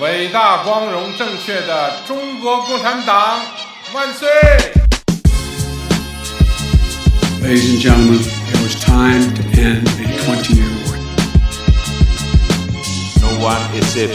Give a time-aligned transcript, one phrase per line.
[0.00, 3.40] 伟大、光荣、正确的中国共产党
[3.94, 4.28] 万岁！
[7.42, 10.96] Ladies and gentlemen, it was time to end a 20 year war.
[13.22, 14.14] No one is safe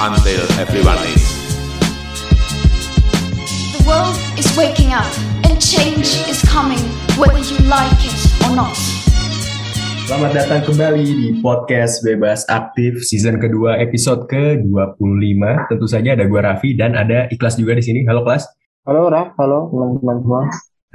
[0.00, 1.22] until everyone is.
[3.78, 5.12] The world is waking up
[5.44, 6.80] and change is coming
[7.16, 8.95] whether you like it or not.
[10.07, 15.67] Selamat datang kembali di podcast Bebas Aktif season kedua episode ke-25.
[15.67, 18.07] Tentu saja ada gua Raffi dan ada Ikhlas juga di sini.
[18.07, 18.47] Halo Kelas.
[18.87, 20.41] Halo Raf, halo teman-teman semua.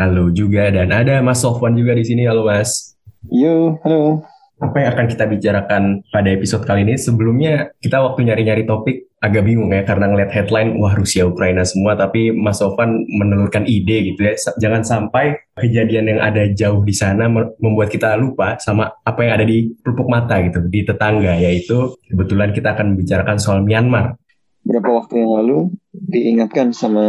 [0.00, 2.24] Halo juga dan ada Mas Sofwan juga di sini.
[2.24, 2.96] Halo Mas.
[3.28, 4.24] Yo, halo.
[4.62, 5.82] Apa yang akan kita bicarakan
[6.14, 6.94] pada episode kali ini?
[6.94, 11.98] Sebelumnya kita waktu nyari-nyari topik agak bingung ya karena ngeliat headline wah Rusia Ukraina semua
[11.98, 14.38] tapi Mas Sofwan menelurkan ide gitu ya.
[14.62, 19.32] Jangan sampai kejadian yang ada jauh di sana me- membuat kita lupa sama apa yang
[19.34, 24.14] ada di pelupuk mata gitu di tetangga yaitu kebetulan kita akan membicarakan soal Myanmar.
[24.62, 25.58] Beberapa waktu yang lalu
[25.90, 27.06] diingatkan sama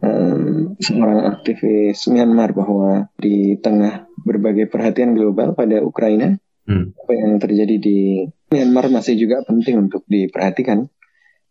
[0.00, 6.92] em, seorang aktivis Myanmar bahwa di tengah berbagai perhatian global pada Ukraina, Hmm.
[6.92, 10.92] apa yang terjadi di Myanmar masih juga penting untuk diperhatikan.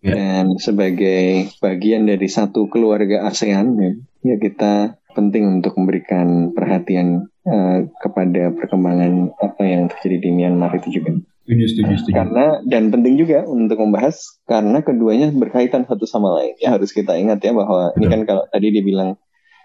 [0.05, 0.13] Ya.
[0.13, 7.89] Dan sebagai bagian dari satu keluarga ASEAN, ya, ya kita penting untuk memberikan perhatian eh,
[7.97, 11.17] kepada perkembangan apa yang terjadi di Myanmar itu juga.
[11.47, 12.13] Setuju, setuju, setuju.
[12.13, 17.15] karena dan penting juga untuk membahas karena keduanya berkaitan satu sama lain ya harus kita
[17.15, 18.11] ingat ya bahwa ini Betul.
[18.11, 19.15] kan kalau tadi dibilang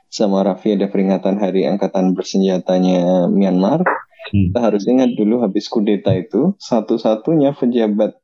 [0.07, 3.83] sama Raffi ada peringatan Hari Angkatan Bersenjatanya Myanmar
[4.33, 4.49] Hmm.
[4.49, 8.17] kita harus ingat dulu habis kudeta itu satu-satunya pejabat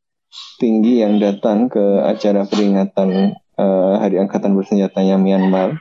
[0.57, 5.77] tinggi yang datang ke acara peringatan eh, Hari Angkatan Bersenjatanya Myanmar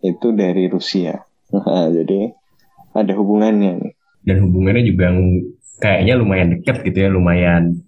[0.00, 2.30] itu dari Rusia Nah, jadi
[2.94, 5.44] ada hubungannya nih Dan hubungannya juga ng-
[5.76, 7.82] kayaknya lumayan dekat gitu ya, lumayan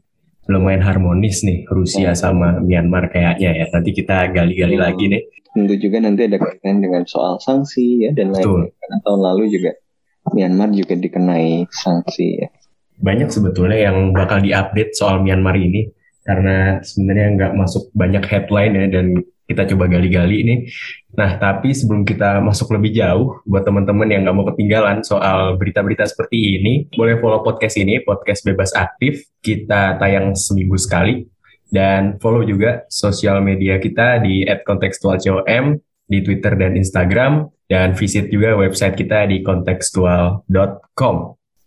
[0.44, 3.66] lumayan harmonis nih Rusia sama Myanmar kayaknya ya.
[3.71, 4.84] Nanti kita gali-gali Hmm.
[4.84, 5.22] lagi nih.
[5.53, 8.72] tentu juga nanti ada kaitan dengan soal sanksi ya dan lain-lain.
[8.72, 9.71] Karena tahun lalu juga
[10.31, 12.49] Myanmar juga dikenai sanksi ya.
[13.03, 15.91] banyak sebetulnya yang bakal diupdate soal Myanmar ini
[16.22, 19.06] karena sebenarnya nggak masuk banyak headline ya dan
[19.53, 20.59] kita coba gali-gali nih.
[21.12, 26.09] Nah, tapi sebelum kita masuk lebih jauh, buat teman-teman yang nggak mau ketinggalan soal berita-berita
[26.09, 29.28] seperti ini, boleh follow podcast ini, podcast bebas aktif.
[29.44, 31.27] Kita tayang seminggu sekali.
[31.72, 35.81] Dan follow juga sosial media kita di @kontekstualcom
[36.12, 37.48] di Twitter dan Instagram.
[37.64, 41.16] Dan visit juga website kita di kontekstual.com.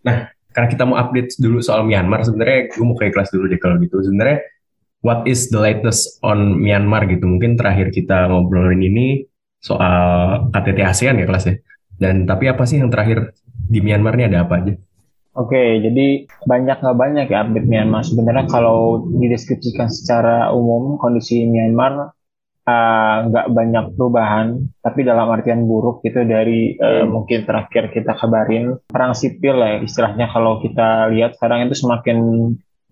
[0.06, 3.58] Nah, karena kita mau update dulu soal Myanmar, sebenarnya gue mau ke kelas dulu deh
[3.58, 4.06] kalau gitu.
[4.06, 4.46] Sebenarnya
[5.02, 7.26] what is the latest on Myanmar gitu?
[7.26, 9.26] Mungkin terakhir kita ngobrolin ini
[9.66, 9.98] soal
[10.54, 11.56] KTT ASEAN ya kelas ya.
[11.98, 13.34] Dan tapi apa sih yang terakhir
[13.66, 14.74] di Myanmar ini ada apa aja?
[15.36, 18.08] Oke, jadi banyak nggak banyak ya update Myanmar.
[18.08, 22.16] Sebenarnya kalau dideskripsikan secara umum kondisi Myanmar
[22.66, 24.48] eh, nggak banyak perubahan,
[24.82, 28.82] tapi dalam artian buruk gitu dari eh, mungkin terakhir kita kabarin.
[28.90, 32.18] Perang sipil lah ya, istilahnya kalau kita lihat sekarang itu semakin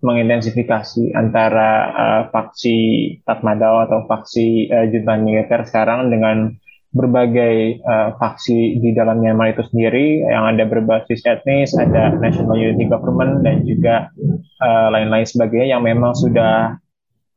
[0.04, 2.78] mengintensifikasi antara eh, faksi
[3.24, 6.52] Tatmadaw atau faksi eh, junta militer sekarang dengan
[6.94, 10.22] berbagai eh, faksi di dalam Myanmar itu sendiri.
[10.28, 14.12] Yang ada berbasis etnis, ada National Unity Government dan juga
[14.64, 16.80] lain-lain sebagainya yang memang sudah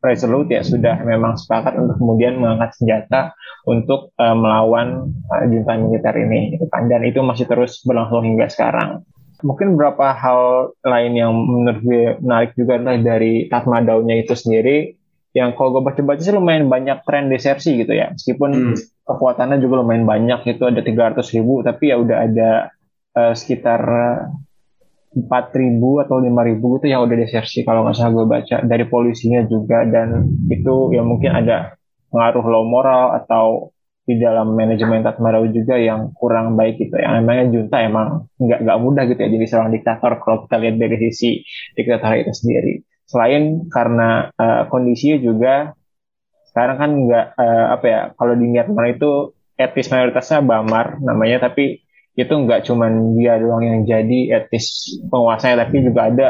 [0.07, 3.35] resolute ya sudah memang sepakat untuk kemudian mengangkat senjata
[3.67, 6.87] untuk eh, melawan eh, junta militer ini gitu kan.
[6.87, 9.03] dan itu masih terus berlangsung hingga sekarang.
[9.43, 14.97] Mungkin beberapa hal lain yang menurut gue menarik juga adalah dari Tatmadaw-nya itu sendiri
[15.37, 18.73] yang kalau gue baca-baca sih lumayan banyak tren desersi gitu ya meskipun
[19.05, 22.51] kekuatannya juga lumayan banyak itu ada 300 ribu tapi ya udah ada
[23.13, 23.81] eh, sekitar
[25.15, 28.57] 4.000 atau 5.000 gitu yang udah desersi kalau nggak salah gue baca.
[28.63, 31.79] Dari polisinya juga dan itu ya mungkin ada
[32.11, 33.71] pengaruh low moral atau
[34.07, 36.95] di dalam manajemen Tatmadaw juga yang kurang baik gitu.
[36.95, 38.07] Yang namanya junta emang
[38.39, 41.43] nggak nggak mudah gitu ya jadi seorang diktator kalau kita lihat dari sisi
[41.75, 42.73] diktator itu sendiri.
[43.07, 45.53] Selain karena eh, kondisinya juga
[46.51, 51.86] sekarang kan nggak eh, apa ya kalau di Myanmar itu etnis mayoritasnya Bamar namanya tapi
[52.17, 56.27] itu nggak cuman dia doang yang jadi etnis penguasanya tapi juga ada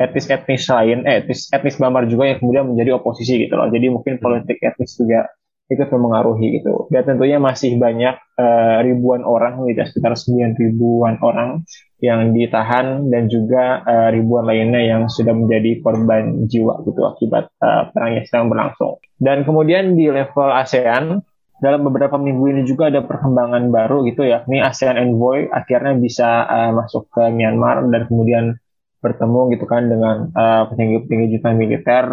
[0.00, 3.68] etnis-etnis lain eh, etnis etnis Bamar juga yang kemudian menjadi oposisi gitu loh.
[3.68, 5.28] Jadi mungkin politik etnis juga
[5.66, 6.88] ikut mempengaruhi gitu.
[6.88, 11.66] Dan tentunya masih banyak uh, ribuan orang gitu sekitar 9 ribuan orang
[11.98, 17.90] yang ditahan dan juga uh, ribuan lainnya yang sudah menjadi korban jiwa gitu akibat uh,
[17.90, 19.02] perang yang sedang berlangsung.
[19.18, 21.20] Dan kemudian di level ASEAN
[21.56, 24.44] dalam beberapa minggu ini juga ada perkembangan baru gitu ya.
[24.44, 28.60] Ini ASEAN Envoy akhirnya bisa uh, masuk ke Myanmar dan kemudian
[29.00, 32.04] bertemu gitu kan dengan uh, petinggi-petinggi juta militer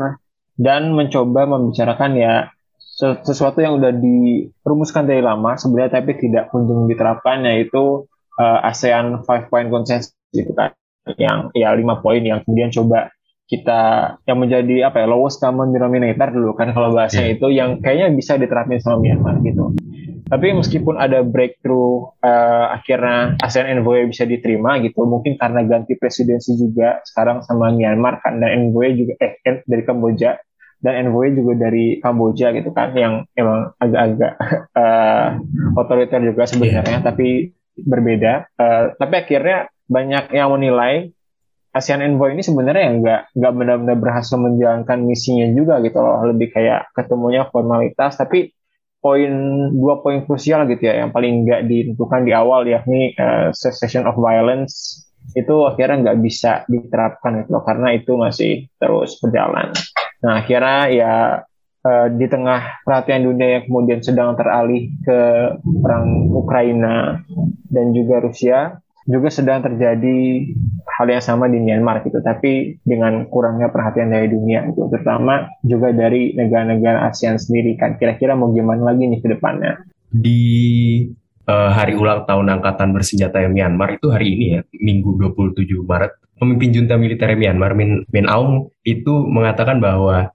[0.55, 2.33] dan mencoba membicarakan ya
[3.25, 8.05] sesuatu yang udah dirumuskan dari lama sebenarnya tapi tidak kunjung diterapkan yaitu
[8.37, 10.77] uh, ASEAN Five Point Consensus gitu kan
[11.17, 13.11] yang ya lima poin yang kemudian coba
[13.43, 13.81] kita
[14.23, 17.35] yang menjadi apa ya lowest common denominator dulu kan kalau bahasa yeah.
[17.35, 19.75] itu yang kayaknya bisa diterapin sama Myanmar gitu.
[20.23, 26.55] Tapi meskipun ada breakthrough uh, akhirnya ASEAN Envoy bisa diterima gitu, mungkin karena ganti presidensi
[26.55, 29.37] juga sekarang sama Myanmar kan dan Envoy juga eh
[29.67, 30.39] dari Kamboja
[30.79, 34.33] dan Envoy juga dari Kamboja gitu kan yang emang agak-agak
[34.73, 35.27] uh,
[35.83, 37.05] otoriter juga sebenarnya yeah.
[37.05, 38.33] tapi berbeda.
[38.55, 41.11] Uh, tapi akhirnya banyak yang menilai
[41.73, 46.93] ASEAN Envoy ini sebenarnya nggak nggak benar-benar berhasil menjalankan misinya juga gitu loh lebih kayak
[46.93, 48.53] ketemunya formalitas tapi
[49.01, 49.33] poin
[49.73, 54.15] dua poin krusial gitu ya yang paling nggak ditentukan di awal yakni uh, cessation of
[54.15, 55.03] violence
[55.33, 59.73] itu akhirnya nggak bisa diterapkan itu loh, karena itu masih terus berjalan.
[60.21, 61.13] Nah akhirnya ya
[61.83, 65.19] uh, di tengah perhatian dunia yang kemudian sedang teralih ke
[65.81, 67.23] perang Ukraina
[67.71, 70.47] dan juga Rusia juga sedang terjadi
[70.93, 75.89] hal yang sama di Myanmar gitu, tapi dengan kurangnya perhatian dari dunia gitu, terutama juga
[75.89, 77.97] dari negara-negara ASEAN sendiri kan.
[77.97, 79.81] Kira-kira mau gimana lagi nih ke depannya?
[80.13, 80.41] Di
[81.49, 86.69] uh, hari ulang tahun Angkatan Bersenjata Myanmar itu hari ini ya, Minggu 27 Maret, pemimpin
[86.69, 90.29] junta militer Myanmar Min, Min Aung itu mengatakan bahwa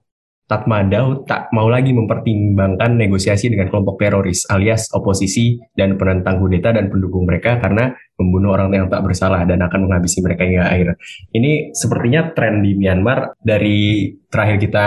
[0.48, 6.88] Tatmadaw tak mau lagi mempertimbangkan negosiasi dengan kelompok teroris alias oposisi dan penentang kudeta dan
[6.88, 10.96] pendukung mereka karena membunuh orang yang tak bersalah dan akan menghabisi mereka hingga akhir.
[11.36, 14.86] Ini sepertinya tren di Myanmar dari terakhir kita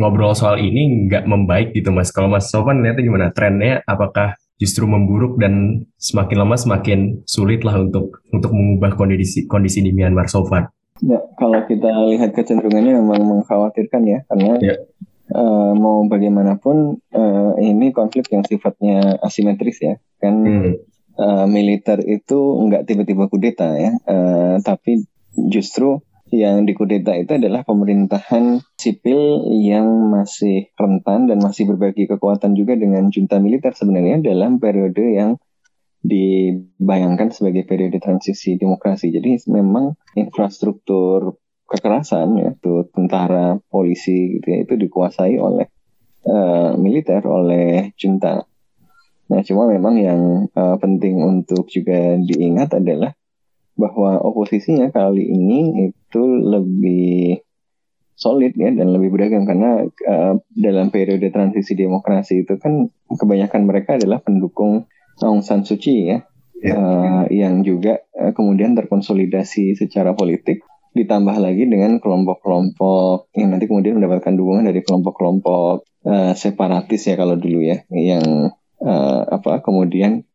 [0.00, 2.08] ngobrol soal ini nggak membaik gitu mas.
[2.08, 3.26] Kalau mas Sofan lihatnya gimana?
[3.36, 9.84] Trennya apakah justru memburuk dan semakin lama semakin sulit lah untuk untuk mengubah kondisi kondisi
[9.84, 10.72] di Myanmar so far?
[11.02, 14.76] Ya, kalau kita lihat kecenderungannya memang mengkhawatirkan ya, karena ya.
[15.32, 20.72] Uh, mau bagaimanapun uh, ini konflik yang sifatnya asimetris ya, kan hmm.
[21.16, 25.02] uh, militer itu nggak tiba-tiba kudeta ya, uh, tapi
[25.48, 32.72] justru yang dikudeta itu adalah pemerintahan sipil yang masih rentan dan masih berbagi kekuatan juga
[32.72, 35.36] dengan junta militer sebenarnya dalam periode yang
[36.02, 39.14] dibayangkan sebagai periode transisi demokrasi.
[39.14, 41.38] Jadi memang infrastruktur
[41.70, 45.70] kekerasan yaitu tentara, polisi gitu ya, itu dikuasai oleh
[46.26, 48.44] uh, militer, oleh junta.
[49.32, 50.20] Nah, cuma memang yang
[50.52, 53.16] uh, penting untuk juga diingat adalah
[53.72, 57.40] bahwa oposisinya kali ini itu lebih
[58.12, 63.96] solid ya dan lebih beragam karena uh, dalam periode transisi demokrasi itu kan kebanyakan mereka
[63.96, 64.84] adalah pendukung
[65.20, 66.18] Aung San Suu Kyi ya,
[66.62, 66.74] ya.
[66.74, 73.96] Uh, yang juga uh, kemudian terkonsolidasi secara politik ditambah lagi dengan kelompok-kelompok yang nanti kemudian
[73.96, 78.52] mendapatkan dukungan dari kelompok-kelompok uh, separatis ya kalau dulu ya yang
[78.84, 80.28] uh, apa kemudian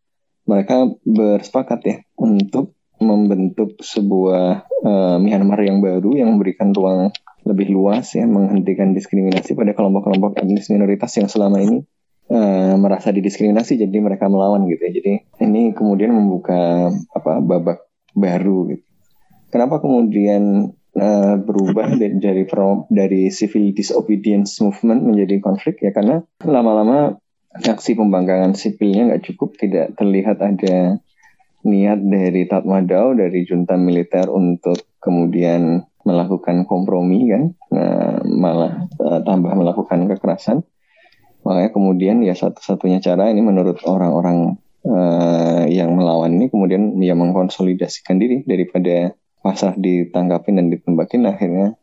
[0.50, 7.14] mereka bersepakat ya untuk membentuk sebuah uh, Myanmar yang baru yang memberikan ruang
[7.46, 11.86] lebih luas ya menghentikan diskriminasi pada kelompok-kelompok etnis minoritas yang selama ini
[12.32, 14.92] uh, merasa didiskriminasi jadi mereka melawan gitu ya.
[14.94, 18.86] Jadi ini kemudian membuka apa babak baru gitu.
[19.48, 22.44] Kenapa kemudian uh, berubah dari dari
[22.92, 27.16] dari civil disobedience movement menjadi konflik ya karena lama-lama
[27.58, 31.02] aksi pembangkangan sipilnya nggak cukup tidak terlihat ada
[31.66, 37.44] niat dari Tatmadaw dari junta militer untuk kemudian melakukan kompromi kan
[37.74, 40.64] nah, malah uh, tambah melakukan kekerasan
[41.48, 48.20] Makanya kemudian ya satu-satunya cara ini menurut orang-orang uh, yang melawan ini kemudian ya mengkonsolidasikan
[48.20, 51.80] diri daripada pasrah ditangkapin dan ditembakin akhirnya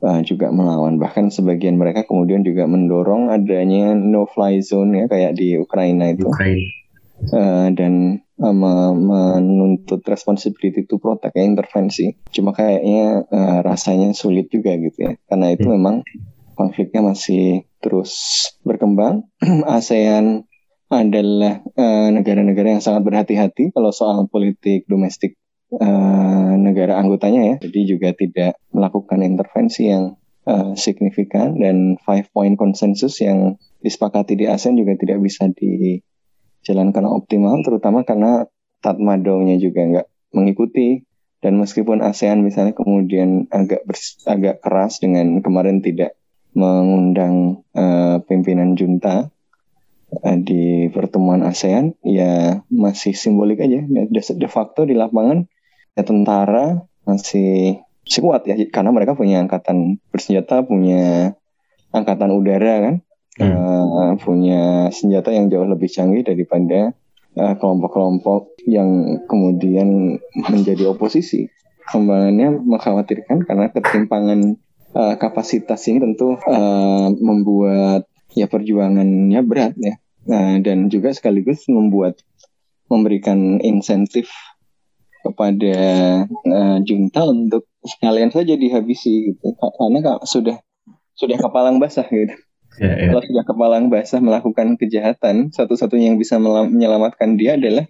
[0.00, 0.96] uh, juga melawan.
[0.96, 6.32] Bahkan sebagian mereka kemudian juga mendorong adanya no-fly zone ya kayak di Ukraina itu.
[6.32, 6.72] Ukraine.
[7.16, 12.12] Uh, dan uh, menuntut responsibility to protect ya, intervensi.
[12.32, 15.12] Cuma kayaknya uh, rasanya sulit juga gitu ya.
[15.28, 15.74] Karena itu hmm.
[15.80, 15.96] memang
[16.56, 18.10] konfliknya masih terus
[18.66, 19.30] berkembang.
[19.78, 20.42] ASEAN
[20.90, 25.38] adalah eh, negara-negara yang sangat berhati-hati kalau soal politik domestik
[25.70, 27.56] eh, negara anggotanya ya.
[27.62, 30.18] Jadi juga tidak melakukan intervensi yang
[30.50, 37.62] eh, signifikan dan five point consensus yang disepakati di ASEAN juga tidak bisa dijalankan optimal,
[37.62, 41.02] terutama karena Tatmadaw-nya juga nggak mengikuti
[41.40, 43.82] dan meskipun ASEAN misalnya kemudian agak
[44.26, 46.18] agak keras dengan kemarin tidak
[46.56, 49.28] mengundang eh, pimpinan junta
[50.24, 52.00] eh, di pertemuan ASEAN.
[52.00, 53.84] Ya masih simbolik aja.
[53.84, 55.44] De, de facto di lapangan
[55.92, 61.36] ya tentara masih masih kuat ya karena mereka punya angkatan bersenjata punya
[61.92, 62.94] angkatan udara kan?
[63.36, 63.52] Hmm.
[63.52, 66.96] Eh, punya senjata yang jauh lebih canggih daripada
[67.36, 70.16] kelompok-kelompok yang kemudian
[70.48, 71.52] menjadi oposisi.
[71.84, 74.56] Kembangannya mengkhawatirkan karena ketimpangan
[74.96, 80.00] eh, kapasitas ini tentu eh, membuat ya perjuangannya berat ya.
[80.26, 82.18] Nah, dan juga sekaligus membuat
[82.90, 84.32] memberikan insentif
[85.22, 85.76] kepada
[86.26, 89.54] eh, junta untuk sekalian saja dihabisi gitu.
[89.54, 90.56] Karena ka- sudah
[91.16, 92.32] sudah kepalang basah gitu.
[92.76, 93.08] Ya, ya.
[93.08, 97.88] kalau sudah kepalang basah melakukan kejahatan satu-satunya yang bisa menyelamatkan dia adalah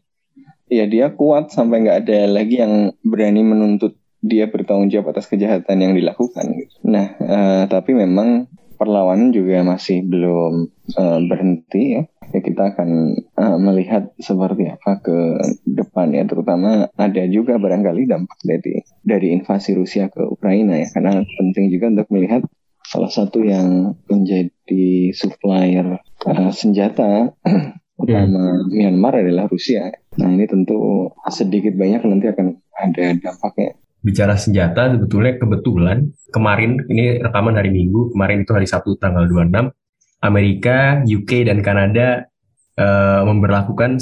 [0.71, 5.79] ya dia kuat sampai nggak ada lagi yang berani menuntut dia bertanggung jawab atas kejahatan
[5.83, 6.75] yang dilakukan gitu.
[6.87, 12.03] nah eh, tapi memang perlawanan juga masih belum eh, berhenti ya
[12.35, 15.19] ya kita akan eh, melihat seperti apa ke
[15.65, 21.23] depan ya terutama ada juga barangkali dampak dari dari invasi Rusia ke Ukraina ya karena
[21.25, 22.43] penting juga untuk melihat
[22.87, 27.33] salah satu yang menjadi supplier eh, senjata
[27.97, 29.89] utama Myanmar adalah Rusia.
[30.21, 33.73] Nah ini tentu sedikit banyak nanti akan ada dampaknya.
[34.07, 39.75] Bicara senjata sebetulnya kebetulan kemarin ini rekaman hari Minggu kemarin itu hari Sabtu tanggal 26
[40.23, 42.31] Amerika, UK dan Kanada
[42.79, 43.99] eh, memberlakukan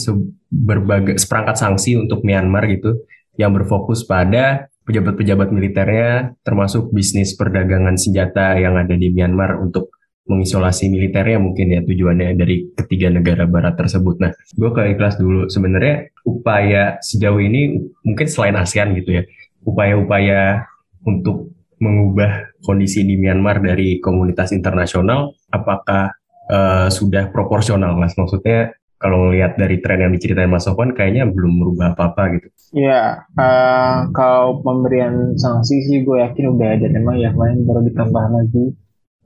[0.53, 3.09] berbagai seperangkat sanksi untuk Myanmar gitu
[3.41, 9.89] yang berfokus pada pejabat-pejabat militernya termasuk bisnis perdagangan senjata yang ada di Myanmar untuk
[10.25, 14.25] mengisolasi militernya mungkin ya tujuannya dari ketiga negara barat tersebut.
[14.25, 15.53] Nah, gue ke ikhlas dulu.
[15.53, 19.23] Sebenarnya upaya sejauh ini mungkin selain ASEAN gitu ya,
[19.65, 20.69] upaya-upaya
[21.05, 21.53] untuk
[21.83, 26.15] mengubah kondisi di Myanmar dari komunitas internasional, apakah
[26.49, 28.17] eh, sudah proporsional, Mas?
[28.17, 32.49] Maksudnya kalau ngelihat dari tren yang diceritain Mas Sofwan, kayaknya belum merubah apa-apa gitu.
[32.73, 38.25] Ya, eh, kalau pemberian sanksi sih gue yakin udah ada memang ya kemarin baru ditambah
[38.33, 38.65] lagi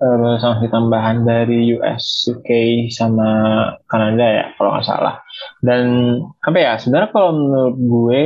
[0.02, 2.50] eh, sanksi tambahan dari US, UK
[2.90, 3.28] sama
[3.86, 5.22] Kanada ya kalau nggak salah.
[5.62, 5.82] Dan
[6.42, 8.22] apa ya sebenarnya kalau menurut gue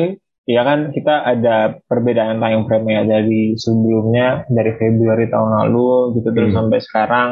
[0.52, 6.28] ya kan kita ada perbedaan time frame ya dari sebelumnya dari Februari tahun lalu gitu
[6.37, 6.59] terus Hmm.
[6.68, 7.28] sampai sekarang.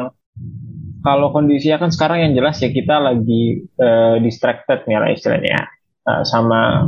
[1.01, 5.59] Kalau kondisinya kan sekarang yang jelas ya kita lagi eh, distracted nih lah istilahnya
[6.09, 6.85] eh, sama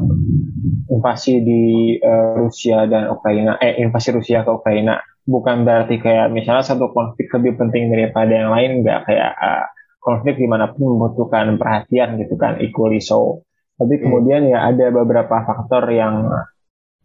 [0.90, 1.64] invasi di
[1.98, 7.32] eh, Rusia dan Ukraina, eh invasi Rusia ke Ukraina bukan berarti kayak misalnya satu konflik
[7.32, 9.66] lebih penting daripada yang lain, nggak kayak eh,
[10.04, 13.42] konflik di mana pun membutuhkan perhatian gitu kan, equally so.
[13.74, 16.30] Tapi kemudian ya ada beberapa faktor yang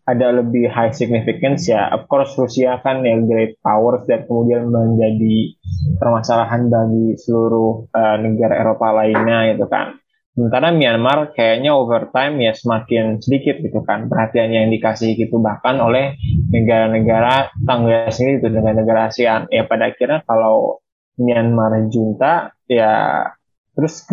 [0.08, 1.92] ada lebih high significance ya.
[1.92, 5.52] Of course Rusia kan ya great powers dan kemudian menjadi
[6.00, 10.00] permasalahan bagi seluruh eh, negara Eropa lainnya gitu kan.
[10.38, 15.82] Sementara Myanmar kayaknya over time ya semakin sedikit gitu kan perhatiannya yang dikasih gitu bahkan
[15.82, 16.14] oleh
[16.54, 19.50] negara-negara tangga sendiri itu negara-negara ASEAN.
[19.50, 20.78] Ya pada akhirnya kalau
[21.18, 23.26] Myanmar junta ya
[23.74, 24.06] terus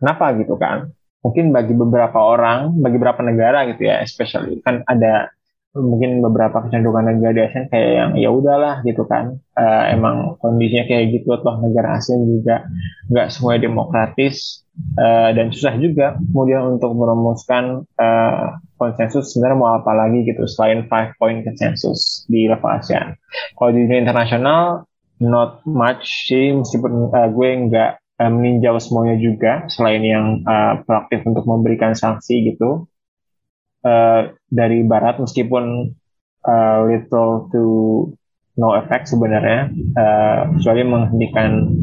[0.00, 0.96] kenapa gitu kan?
[1.26, 5.34] Mungkin bagi beberapa orang, bagi beberapa negara gitu ya, especially kan ada
[5.76, 9.36] mungkin beberapa kecenderungan negara di ASEAN kayak yang ya udahlah gitu kan.
[9.52, 12.64] Eh, emang kondisinya kayak gitu toh negara ASEAN juga
[13.12, 14.64] nggak semua demokratis
[14.96, 18.46] eh, dan susah juga kemudian untuk merumuskan eh,
[18.80, 23.16] konsensus sebenarnya mau apa lagi gitu selain five point konsensus di level ASEAN
[23.56, 24.88] kalau di dunia internasional
[25.20, 31.44] not much sih meskipun eh, gue nggak meninjau semuanya juga selain yang eh, proaktif untuk
[31.44, 32.88] memberikan sanksi gitu.
[33.84, 35.92] Eh, dari barat meskipun
[36.42, 37.64] eh, little to
[38.56, 41.76] no effect sebenarnya eh, kecuali menghentikan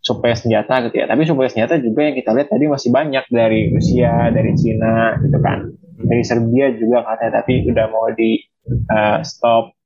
[0.00, 1.06] suplai senjata gitu ya.
[1.06, 5.38] Tapi suplai senjata juga yang kita lihat tadi masih banyak dari Rusia dari Cina gitu
[5.44, 5.68] kan.
[6.00, 8.40] Dari Serbia juga katanya tapi udah mau di
[8.88, 9.76] eh, stop.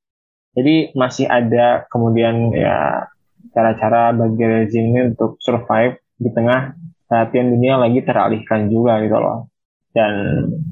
[0.55, 3.11] Jadi masih ada kemudian ya
[3.51, 6.73] cara-cara bagi rezim ini untuk survive di tengah
[7.05, 9.51] perhatian dunia lagi teralihkan juga gitu loh
[9.93, 10.13] dan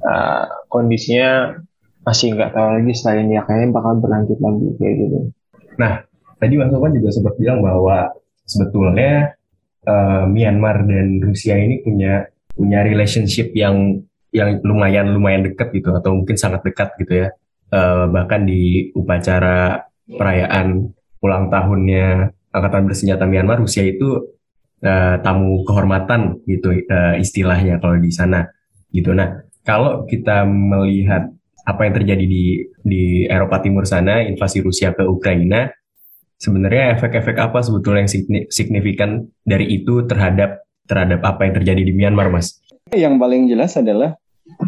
[0.04, 1.60] uh, kondisinya
[2.04, 5.18] masih nggak tahu lagi selain ya kayaknya bakal berlanjut lagi kayak gitu.
[6.44, 8.12] Tadi Mas Sofwan juga sempat bilang bahwa
[8.44, 9.32] sebetulnya
[9.88, 14.04] eh, Myanmar dan Rusia ini punya punya relationship yang
[14.36, 17.28] yang lumayan lumayan dekat gitu atau mungkin sangat dekat gitu ya.
[17.72, 20.92] Eh, bahkan di upacara perayaan
[21.24, 24.38] ulang tahunnya Angkatan Bersenjata Myanmar Rusia itu
[24.86, 28.46] eh, tamu kehormatan gitu eh, istilahnya kalau di sana
[28.94, 29.12] gitu.
[29.18, 31.34] Nah, kalau kita melihat
[31.64, 35.72] apa yang terjadi di di Eropa Timur sana, invasi Rusia ke Ukraina,
[36.38, 41.94] sebenarnya efek-efek apa sebetulnya yang signi- signifikan dari itu terhadap terhadap apa yang terjadi di
[41.96, 42.60] Myanmar, Mas?
[42.92, 44.20] Yang paling jelas adalah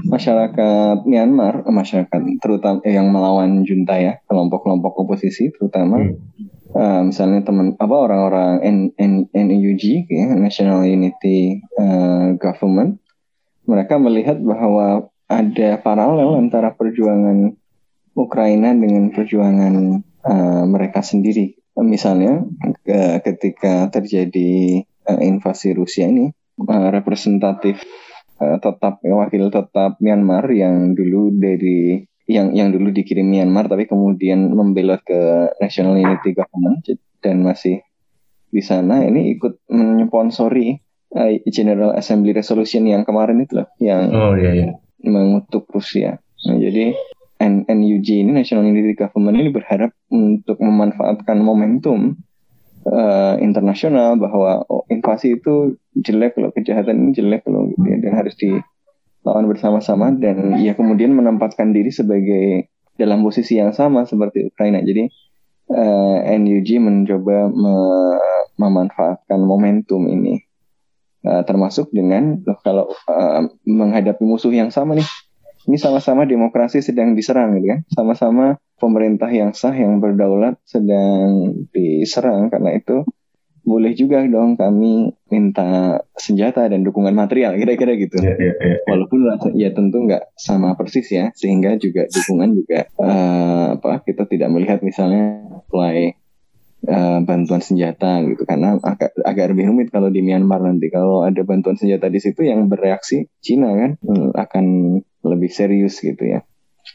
[0.08, 6.16] masyarakat Myanmar, masyarakat terutama eh, yang melawan junta ya, kelompok-kelompok oposisi terutama Hmm.
[6.76, 8.60] Eh, misalnya teman apa orang-orang
[9.32, 13.00] NUG ya, National Unity eh, Government,
[13.66, 17.58] mereka melihat bahwa ada paralel antara perjuangan
[18.14, 21.56] Ukraina dengan perjuangan eh, mereka sendiri.
[21.76, 22.46] Misalnya
[22.88, 27.84] eh, ketika terjadi eh, invasi Rusia ini, eh, representatif
[28.40, 34.50] eh, tetap wakil tetap Myanmar yang dulu dari yang yang dulu dikirim Myanmar tapi kemudian
[34.50, 36.82] membelot ke National Unity Government
[37.22, 37.86] dan masih
[38.50, 40.80] di sana ini ikut menyponsori
[41.16, 44.68] eh, General Assembly Resolution yang kemarin itu loh yang Oh iya iya.
[45.06, 46.18] mengutuk Rusia.
[46.46, 46.94] Nah, jadi
[47.42, 52.16] NUG ini National Unity Government ini berharap untuk memanfaatkan momentum
[52.88, 58.14] eh, internasional bahwa oh, invasi itu jelek loh, kejahatan ini jelek loh gitu ya, dan
[58.18, 58.34] harus
[59.26, 64.86] dilawan bersama-sama dan ya kemudian menempatkan diri sebagai dalam posisi yang sama seperti Ukraina.
[64.86, 65.10] Jadi
[65.74, 68.22] eh, NUG mencoba me-
[68.56, 70.46] memanfaatkan momentum ini
[71.26, 75.10] Eh, termasuk dengan loh, kalau eh, menghadapi musuh yang sama nih.
[75.66, 77.82] Ini sama-sama demokrasi sedang diserang gitu kan?
[77.90, 82.54] Sama-sama pemerintah yang sah yang berdaulat sedang diserang.
[82.54, 83.02] Karena itu
[83.66, 88.22] boleh juga dong kami minta senjata dan dukungan material kira-kira gitu.
[88.22, 88.78] Iya iya iya.
[88.86, 94.30] walaupun rasa- ya tentu nggak sama persis ya sehingga juga dukungan juga eh, apa kita
[94.30, 96.14] tidak melihat misalnya supply
[96.86, 98.46] eh, bantuan senjata gitu.
[98.46, 100.94] Karena agak agak lebih rumit kalau di Myanmar nanti.
[100.94, 104.66] Kalau ada bantuan senjata di situ yang bereaksi Cina kan hmm, akan
[105.26, 106.46] lebih serius gitu ya.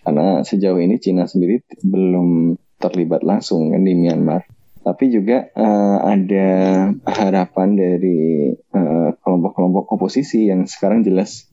[0.07, 4.47] Karena sejauh ini Cina sendiri belum terlibat langsung kan di Myanmar
[4.81, 6.49] tapi juga eh, ada
[7.05, 11.49] harapan dari eh, kelompok-kelompok oposisi yang sekarang jelas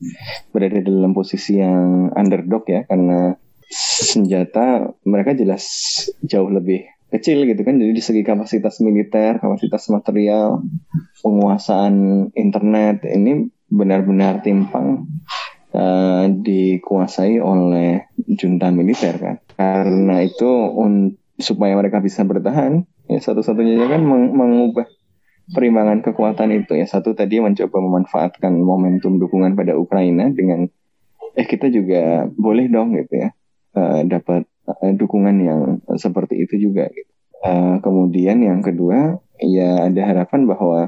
[0.48, 3.36] berada dalam posisi yang underdog ya karena
[3.68, 5.64] senjata mereka jelas
[6.24, 7.76] jauh lebih kecil gitu kan.
[7.76, 10.64] Jadi di segi kapasitas militer kapasitas material
[11.20, 15.04] penguasaan internet ini benar-benar timpang
[15.76, 19.36] eh, dikuasai oleh junta militer kan.
[19.52, 24.86] Karena itu un- supaya mereka bisa bertahan ya satu-satunya kan meng- mengubah
[25.52, 30.68] perimbangan kekuatan itu ya satu tadi mencoba memanfaatkan momentum dukungan pada Ukraina dengan
[31.32, 33.28] eh kita juga boleh dong gitu ya
[33.76, 34.44] eh, dapat
[34.84, 35.60] eh, dukungan yang
[35.96, 37.10] seperti itu juga gitu.
[37.38, 40.80] Eh, kemudian yang kedua ya ada harapan bahwa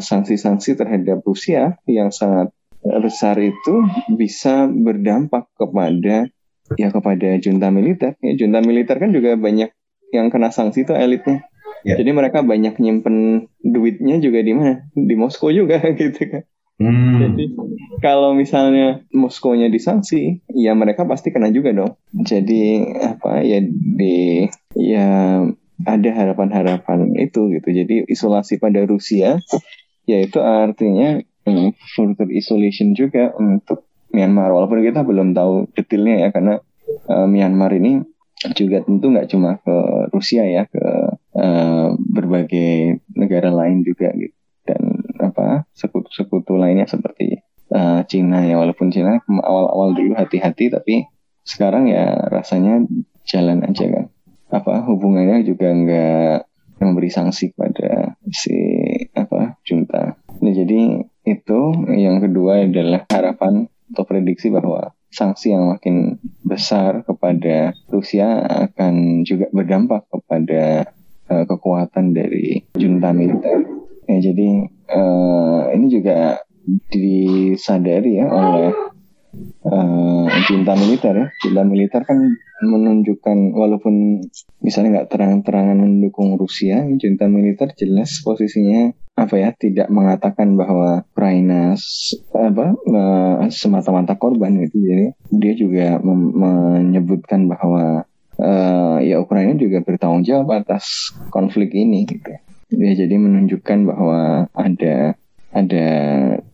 [0.00, 2.48] sanksi-sanksi terhadap Rusia yang sangat
[2.80, 3.84] besar itu
[4.16, 6.32] bisa berdampak kepada
[6.80, 9.68] ya kepada junta militer ya junta militer kan juga banyak
[10.14, 11.42] yang kena sanksi itu elitnya
[11.84, 12.00] Ya.
[12.00, 17.22] jadi mereka banyak nyimpen duitnya juga di mana di Moskow juga gitu kan Hmm.
[17.22, 17.54] jadi
[18.02, 21.94] kalau misalnya Moskow-nya disanksi, ya mereka pasti kena juga dong.
[22.10, 25.06] Jadi apa ya di ya
[25.86, 27.68] ada harapan-harapan itu gitu.
[27.70, 29.38] Jadi isolasi pada Rusia,
[30.10, 34.50] yaitu artinya hmm, further isolation juga untuk Myanmar.
[34.50, 36.58] Walaupun kita belum tahu detailnya ya karena
[37.06, 38.02] eh, Myanmar ini
[38.52, 39.76] juga tentu nggak cuma ke
[40.12, 40.84] Rusia ya ke
[41.38, 44.36] eh, berbagai negara lain juga gitu.
[44.64, 47.40] Dan apa sekutu-sekutu lainnya seperti
[47.72, 51.08] eh, Cina ya walaupun Cina awal-awal dulu hati-hati tapi
[51.44, 52.84] sekarang ya rasanya
[53.24, 54.06] jalan aja kan.
[54.52, 56.36] Apa hubungannya juga nggak
[56.80, 58.56] memberi sanksi pada si
[59.14, 60.18] apa junta.
[60.42, 61.60] Nah jadi itu
[61.96, 69.46] yang kedua adalah harapan atau prediksi bahwa sanksi yang makin besar kepada Rusia akan juga
[69.54, 70.90] berdampak kepada
[71.30, 73.62] eh, kekuatan dari junta militer.
[74.10, 74.50] Ya, jadi
[74.90, 76.42] eh, ini juga
[76.90, 78.93] disadari ya oleh
[79.64, 81.26] eh, junta militer ya.
[81.42, 82.18] Junta militer kan
[82.64, 84.24] menunjukkan walaupun
[84.64, 91.78] misalnya nggak terang-terangan mendukung Rusia, junta militer jelas posisinya apa ya tidak mengatakan bahwa Ukraina
[92.34, 94.76] apa eh, semata-mata korban gitu.
[94.82, 98.06] Jadi dia juga menyebutkan bahwa
[98.38, 102.34] eh, ya Ukraina juga bertanggung jawab atas konflik ini gitu.
[102.74, 105.14] Ya jadi menunjukkan bahwa ada
[105.54, 105.86] ada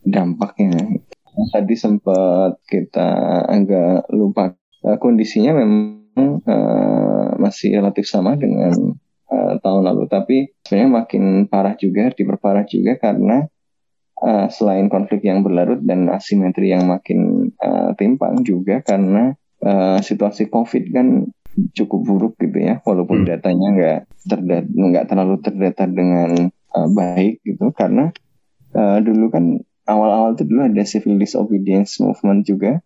[0.05, 1.01] dampaknya.
[1.31, 3.09] Tadi sempat kita
[3.47, 4.55] agak lupa.
[4.81, 8.73] Uh, kondisinya memang uh, masih relatif sama dengan
[9.29, 13.45] uh, tahun lalu, tapi sebenarnya makin parah juga, diperparah juga karena
[14.25, 20.49] uh, selain konflik yang berlarut dan asimetri yang makin uh, timpang juga karena uh, situasi
[20.49, 21.29] COVID kan
[21.77, 23.27] cukup buruk gitu ya, walaupun hmm.
[23.29, 27.69] datanya nggak terdat nggak terlalu terdata dengan uh, baik gitu.
[27.77, 28.09] Karena
[28.73, 32.81] uh, dulu kan awal-awal itu dulu ada civil disobedience movement juga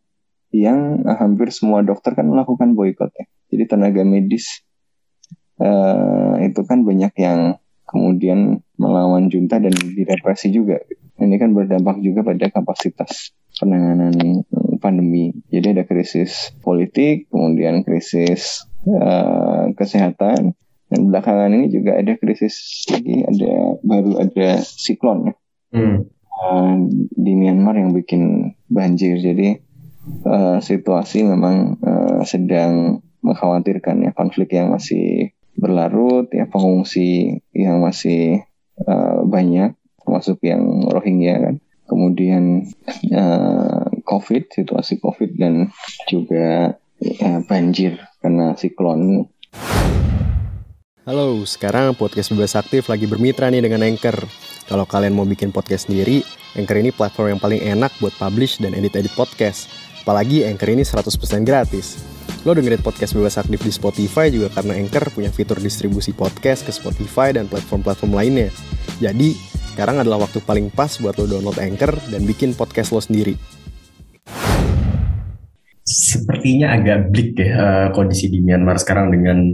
[0.55, 3.25] yang uh, hampir semua dokter kan melakukan boykot ya.
[3.51, 4.63] Jadi tenaga medis
[5.59, 10.81] uh, itu kan banyak yang kemudian melawan junta dan direpresi juga.
[11.15, 14.43] Ini kan berdampak juga pada kapasitas penanganan
[14.83, 15.31] pandemi.
[15.47, 20.53] Jadi ada krisis politik, kemudian krisis uh, kesehatan,
[20.91, 25.33] dan belakangan ini juga ada krisis lagi, ada baru ada siklon ya.
[25.75, 25.97] Hmm.
[26.35, 29.15] Uh, di Myanmar yang bikin banjir.
[29.23, 29.55] Jadi
[30.27, 34.11] uh, situasi memang uh, sedang mengkhawatirkan ya.
[34.11, 38.43] Konflik yang masih berlarut ya pengungsi yang masih
[38.83, 41.55] uh, banyak termasuk yang Rohingya kan.
[41.87, 42.67] Kemudian
[43.15, 45.71] uh, COVID situasi COVID dan
[46.11, 49.31] juga uh, banjir karena siklon
[51.05, 54.25] Halo, sekarang podcast Bebas Aktif lagi bermitra nih dengan Anchor.
[54.65, 56.25] Kalau kalian mau bikin podcast sendiri,
[56.57, 59.69] Anchor ini platform yang paling enak buat publish dan edit-edit podcast.
[60.01, 62.01] Apalagi Anchor ini 100% gratis.
[62.41, 66.73] Lo dengerin podcast Bebas Aktif di Spotify juga karena Anchor punya fitur distribusi podcast ke
[66.73, 68.49] Spotify dan platform-platform lainnya.
[68.97, 69.37] Jadi,
[69.77, 73.37] sekarang adalah waktu paling pas buat lo download Anchor dan bikin podcast lo sendiri.
[75.85, 79.53] Sepertinya agak bleak ya uh, kondisi di Myanmar sekarang dengan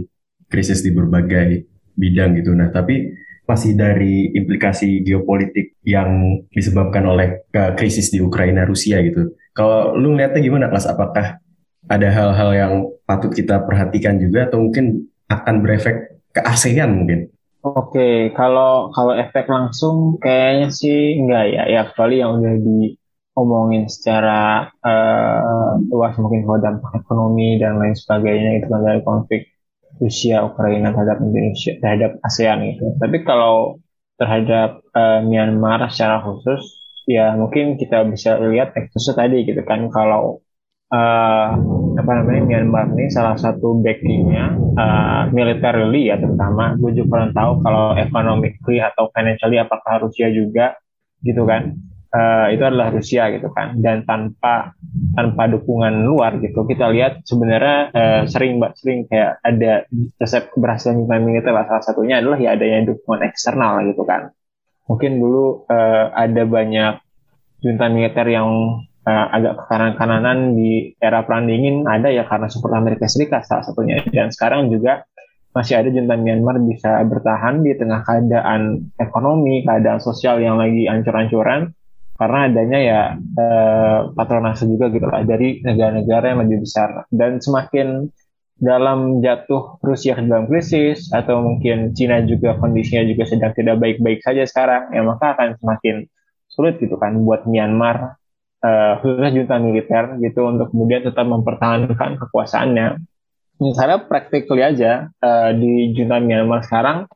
[0.52, 1.64] krisis di berbagai
[1.96, 2.52] bidang gitu.
[2.52, 3.08] Nah, tapi
[3.48, 7.42] masih dari implikasi geopolitik yang disebabkan oleh
[7.74, 9.34] krisis di Ukraina Rusia gitu.
[9.52, 11.42] Kalau lu ngeliatnya gimana kelas apakah
[11.90, 17.28] ada hal-hal yang patut kita perhatikan juga atau mungkin akan berefek ke ASEAN mungkin?
[17.62, 21.62] Oke, kalau kalau efek langsung kayaknya sih enggak ya.
[21.70, 28.62] Ya kecuali yang udah diomongin secara uh, luas mungkin kalau dampak ekonomi dan lain sebagainya
[28.62, 29.51] itu kan dari konflik
[30.02, 32.98] Rusia Ukraina terhadap Indonesia terhadap ASEAN gitu.
[32.98, 33.78] Tapi kalau
[34.18, 36.60] terhadap uh, Myanmar secara khusus
[37.06, 39.86] ya mungkin kita bisa lihat eksosnya tadi gitu kan.
[39.94, 40.42] Kalau
[40.90, 41.48] uh,
[41.94, 46.74] apa namanya Myanmar ini salah satu backingnya uh, militarily ya terutama.
[46.74, 50.74] Gue juga kurang tahu kalau economically atau financially apakah Rusia juga
[51.22, 53.80] gitu kan uh, itu adalah Rusia gitu kan.
[53.80, 54.76] Dan tanpa
[55.16, 59.88] tanpa dukungan luar gitu kita lihat sebenarnya uh, sering mbak sering kayak ada
[60.20, 64.30] resep keberhasilan militer salah satunya adalah ya adanya dukungan eksternal gitu kan.
[64.86, 67.00] Mungkin dulu uh, ada banyak
[67.62, 68.48] junta militer yang
[69.06, 71.86] uh, agak ke kanan kananan di era perang dingin.
[71.86, 74.02] Ada ya karena support Amerika Serikat salah satunya.
[74.02, 75.06] Dan sekarang juga
[75.52, 81.76] masih ada junta Myanmar bisa bertahan di tengah keadaan ekonomi, keadaan sosial yang lagi ancur-ancuran
[82.16, 85.24] karena adanya ya eh, patronase juga gitu lah.
[85.24, 87.08] Dari negara-negara yang lebih besar.
[87.08, 88.08] Dan semakin
[88.62, 94.22] dalam jatuh Rusia ke dalam krisis atau mungkin Cina juga kondisinya juga sedang tidak baik-baik
[94.22, 96.06] saja sekarang ya maka akan semakin
[96.46, 98.22] sulit gitu kan buat Myanmar
[98.62, 103.02] eh, khususnya junta militer gitu untuk kemudian tetap mempertahankan kekuasaannya.
[103.62, 107.06] Misalnya practically aja uh, di junta Myanmar sekarang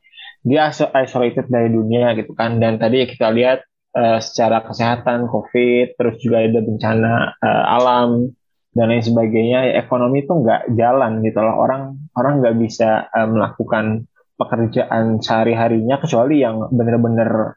[0.46, 2.62] dia isolated dari dunia gitu kan.
[2.62, 8.36] Dan tadi kita lihat uh, secara kesehatan COVID, terus juga ada bencana uh, alam
[8.76, 11.56] dan lain sebagainya, ekonomi itu nggak jalan gitu loh.
[11.56, 14.04] Orang orang nggak bisa uh, melakukan
[14.36, 17.56] pekerjaan sehari-harinya kecuali yang benar-benar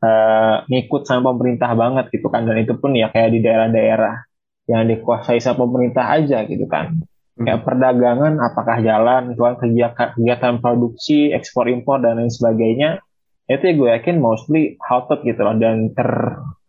[0.00, 2.48] uh, ngikut sama pemerintah banget gitu kan.
[2.48, 4.24] Dan itu pun ya kayak di daerah-daerah
[4.64, 7.04] yang dikuasai sama pemerintah aja gitu kan.
[7.34, 7.66] Kayak hmm.
[7.66, 13.04] perdagangan apakah jalan, kegiatan, kegiatan produksi, ekspor impor dan lain sebagainya
[13.44, 16.08] itu ya gue yakin mostly halted gitu loh dan ter,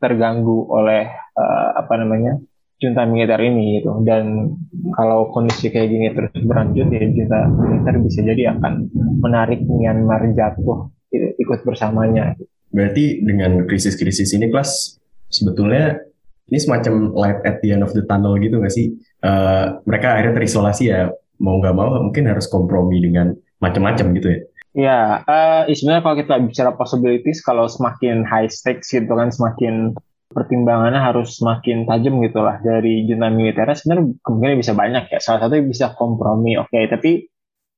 [0.04, 1.08] terganggu oleh
[1.40, 2.36] uh, apa namanya
[2.76, 4.52] junta militer ini gitu dan
[5.00, 8.92] kalau kondisi kayak gini terus berlanjut ya junta militer bisa jadi akan
[9.24, 12.36] menarik Myanmar jatuh gitu, ikut bersamanya.
[12.76, 15.00] Berarti dengan krisis-krisis ini kelas
[15.32, 16.04] sebetulnya
[16.52, 18.92] ini semacam light at the end of the tunnel gitu nggak sih?
[19.24, 21.08] Uh, mereka akhirnya terisolasi ya
[21.40, 23.32] mau nggak mau mungkin harus kompromi dengan
[23.64, 24.40] macam-macam gitu ya.
[24.76, 29.96] Ya, uh, sebenarnya kalau kita bicara possibilities, kalau semakin high stakes gitu kan, semakin
[30.36, 35.20] pertimbangannya harus semakin tajam gitu lah dari junta militernya sebenarnya kemungkinan bisa banyak ya.
[35.24, 36.68] Salah satu bisa kompromi, oke.
[36.68, 36.92] Okay.
[36.92, 37.12] Tapi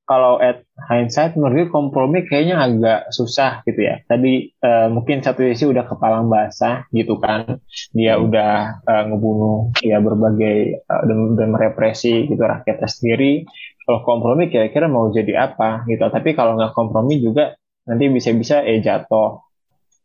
[0.08, 4.00] kalau at hindsight menurut gue kompromi kayaknya agak susah gitu ya.
[4.08, 7.60] Tadi uh, mungkin satu sisi udah kepalang basah gitu kan,
[7.92, 13.44] dia udah uh, ngebunuh ya berbagai uh, dan, dan merepresi gitu rakyatnya sendiri.
[13.88, 16.04] Kalau kompromi kira-kira mau jadi apa gitu.
[16.04, 17.56] Tapi kalau nggak kompromi juga
[17.88, 19.40] nanti bisa-bisa eh jatuh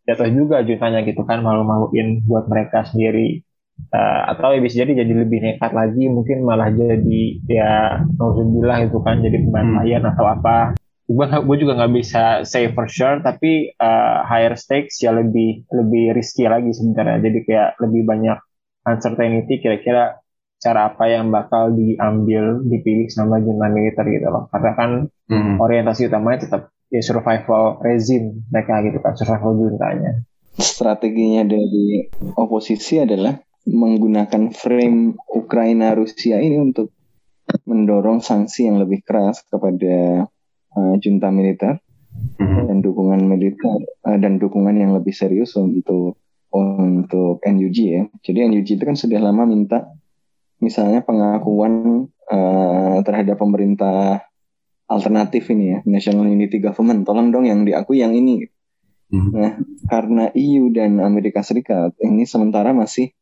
[0.06, 3.42] jatuh juga jutanya gitu kan malu-maluin buat mereka sendiri
[3.90, 8.98] uh, atau ya bisa jadi jadi lebih nekat lagi mungkin malah jadi ya nauzubillah itu
[9.02, 10.10] kan jadi pemain hmm.
[10.14, 10.74] atau apa
[11.06, 16.14] gue gue juga nggak bisa say for sure tapi uh, higher stakes ya lebih lebih
[16.14, 18.38] risky lagi sebenarnya jadi kayak lebih banyak
[18.86, 20.21] uncertainty kira-kira
[20.62, 24.90] cara apa yang bakal diambil dipilih sama jenderal militer gitu loh karena kan
[25.26, 25.58] hmm.
[25.58, 30.22] orientasi utamanya tetap ya survival rezim mereka gitu kan survival juntanya
[30.54, 32.06] strateginya dari
[32.38, 33.34] oposisi adalah
[33.66, 36.94] menggunakan frame Ukraina Rusia ini untuk
[37.66, 40.26] mendorong sanksi yang lebih keras kepada
[40.78, 41.78] uh, junta militer
[42.38, 42.70] mm-hmm.
[42.70, 46.22] dan dukungan militer uh, dan dukungan yang lebih serius untuk
[46.52, 48.02] untuk NUG ya.
[48.20, 49.88] Jadi NUG itu kan sudah lama minta
[50.62, 54.22] misalnya pengakuan uh, terhadap pemerintah
[54.86, 57.02] alternatif ini ya, National Unity Government.
[57.02, 58.46] Tolong dong yang diakui yang ini.
[59.12, 59.32] Mm-hmm.
[59.36, 59.52] Nah,
[59.90, 63.12] karena EU dan Amerika Serikat ini sementara masih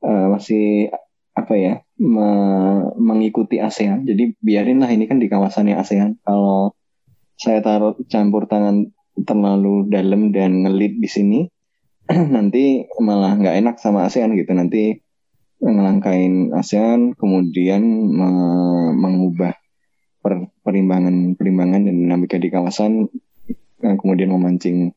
[0.00, 0.88] uh, masih
[1.36, 2.28] apa ya me
[2.96, 4.08] mengikuti ASEAN.
[4.08, 6.24] Jadi biarinlah ini kan di kawasannya ASEAN.
[6.24, 6.72] Kalau
[7.36, 11.40] saya taruh campur tangan terlalu dalam dan ngelit di sini,
[12.36, 14.56] nanti malah nggak enak sama ASEAN gitu.
[14.56, 15.04] Nanti
[15.60, 18.28] ngelangkain ASEAN, kemudian me
[18.96, 19.54] mengubah
[20.20, 23.08] per perimbangan perimbangan dan dinamika di kawasan,
[23.80, 24.92] kemudian memancing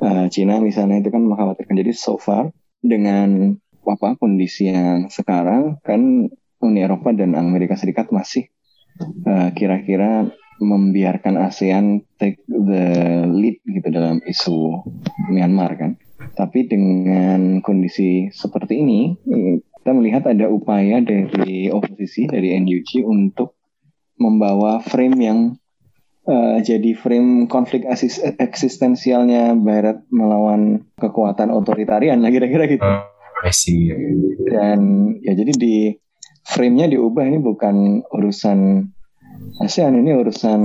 [0.00, 1.76] uh, Cina misalnya itu kan mengkhawatirkan.
[1.80, 6.28] Jadi so far dengan apa kondisi yang sekarang kan
[6.60, 8.52] Uni Eropa dan Amerika Serikat masih
[9.00, 10.28] eh, kira-kira
[10.60, 12.84] membiarkan ASEAN take the
[13.32, 14.84] lead gitu dalam isu
[15.32, 15.96] Myanmar kan.
[16.36, 19.16] Tapi dengan kondisi seperti ini,
[19.90, 23.58] kita melihat ada upaya dari oposisi dari NUG untuk
[24.22, 25.58] membawa frame yang
[26.30, 27.82] uh, jadi frame konflik
[28.38, 32.86] eksistensialnya Barat melawan kekuatan otoritarian lah kira-kira gitu.
[32.86, 33.02] Uh
[33.42, 33.90] Messi.
[34.46, 35.90] Dan ya jadi di
[36.46, 38.86] frame-nya diubah ini bukan urusan
[39.58, 40.60] ASEAN ini urusan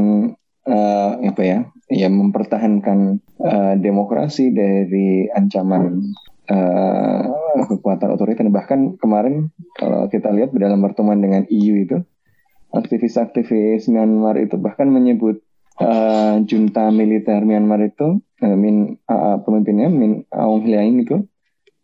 [0.70, 1.66] uh, apa ya?
[1.90, 6.14] Ya mempertahankan uh, demokrasi dari ancaman
[6.50, 7.22] uh,
[7.66, 8.48] kekuatan otoriter.
[8.48, 11.98] Bahkan kemarin kalau kita lihat dalam pertemuan dengan EU itu
[12.76, 15.40] aktivis-aktivis Myanmar itu bahkan menyebut
[15.80, 21.24] uh, junta militer Myanmar itu uh, min uh, pemimpinnya Min Aung Hlaing itu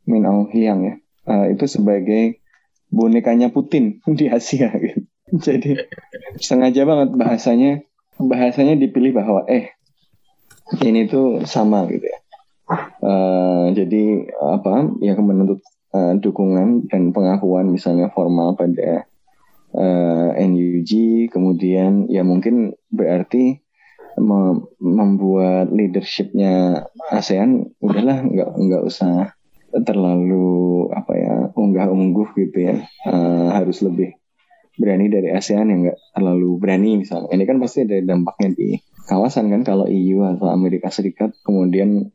[0.04, 0.95] Min Aung Hyang ya
[1.32, 2.41] uh, itu sebagai
[2.91, 5.08] bonekanya Putin di Asia gitu.
[5.32, 5.80] Jadi
[6.43, 7.71] sengaja banget bahasanya
[8.19, 9.71] bahasanya dipilih bahwa eh
[10.84, 12.19] ini tuh sama gitu ya.
[13.02, 15.60] Uh, jadi apa ya menuntut
[15.91, 19.10] uh, dukungan dan pengakuan misalnya formal pada
[19.76, 20.91] uh, NUG
[21.34, 23.60] kemudian ya mungkin berarti
[24.80, 29.36] membuat leadershipnya ASEAN udahlah nggak nggak usah
[29.71, 32.76] terlalu apa ya unggah-ungguh gitu ya.
[33.08, 34.20] Uh, harus lebih
[34.82, 39.54] berani dari ASEAN yang nggak terlalu berani misalnya ini kan pasti ada dampaknya di kawasan
[39.54, 42.10] kan kalau EU atau Amerika Serikat kemudian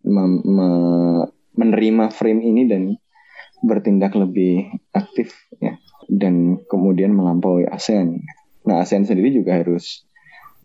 [1.54, 2.98] menerima frame ini dan
[3.62, 5.78] bertindak lebih aktif ya
[6.10, 8.26] dan kemudian melampaui ASEAN.
[8.66, 10.06] Nah ASEAN sendiri juga harus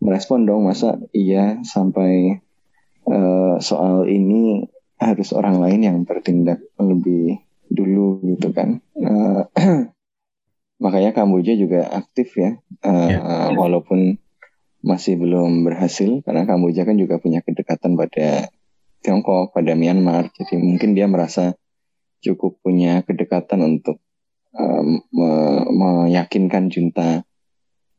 [0.01, 2.41] merespon dong masa iya sampai
[3.05, 4.65] uh, soal ini
[5.01, 8.81] harus orang lain yang bertindak lebih dulu gitu kan.
[8.97, 9.45] Uh,
[10.81, 13.19] makanya Kamboja juga aktif ya, uh, ya.
[13.53, 14.17] walaupun
[14.81, 18.49] masih belum berhasil karena Kamboja kan juga punya kedekatan pada
[19.05, 20.33] Tiongkok, pada Myanmar.
[20.33, 21.53] Jadi mungkin dia merasa
[22.21, 24.01] cukup punya kedekatan untuk
[24.57, 25.31] um, me
[25.69, 27.25] meyakinkan junta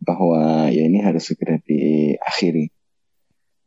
[0.03, 2.71] bahwa ya ini harus segera diakhiri.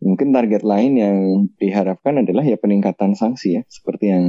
[0.03, 1.17] Mungkin target lain yang
[1.55, 4.25] diharapkan adalah ya peningkatan sanksi ya, seperti yang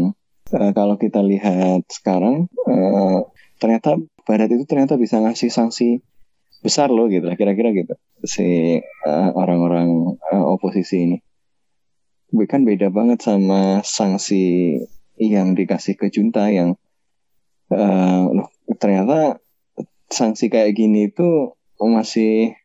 [0.55, 3.27] uh, kalau kita lihat sekarang uh,
[3.59, 6.03] ternyata Barat itu ternyata bisa ngasih sanksi
[6.61, 7.95] besar loh gitu kira-kira gitu
[8.27, 11.19] si uh, orang-orang uh, oposisi ini.
[12.35, 14.75] Bukan beda banget sama sanksi
[15.17, 16.75] yang dikasih ke junta yang
[17.71, 18.51] uh, loh,
[18.83, 19.39] ternyata
[20.11, 22.59] sanksi kayak gini itu masih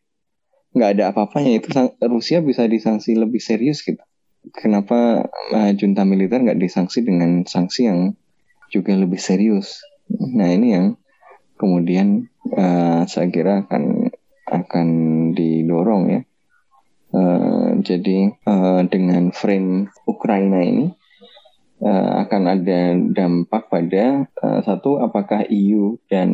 [0.71, 1.69] nggak ada apa-apanya itu
[2.07, 4.01] Rusia bisa disanksi lebih serius gitu.
[4.57, 8.17] Kenapa uh, junta militer nggak disanksi dengan sanksi yang
[8.73, 9.85] juga lebih serius?
[10.09, 10.85] Nah ini yang
[11.61, 14.09] kemudian uh, saya kira akan
[14.49, 14.87] akan
[15.37, 16.21] didorong ya
[17.11, 20.95] Uh, jadi uh, dengan frame Ukraina ini
[21.83, 26.31] uh, akan ada dampak pada uh, satu apakah EU dan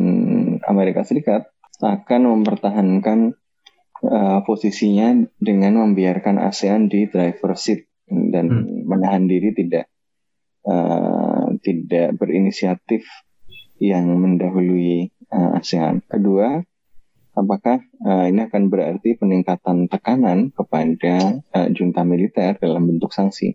[0.70, 1.50] Amerika Serikat
[1.82, 3.34] akan mempertahankan
[4.06, 8.86] uh, posisinya dengan membiarkan ASEAN di driver seat dan hmm.
[8.86, 9.90] menahan diri tidak
[10.62, 13.02] uh, tidak berinisiatif
[13.82, 16.04] yang mendahului uh, ASEAN.
[16.06, 16.62] Kedua,
[17.38, 23.54] apakah uh, ini akan berarti peningkatan tekanan kepada uh, junta militer dalam bentuk sanksi.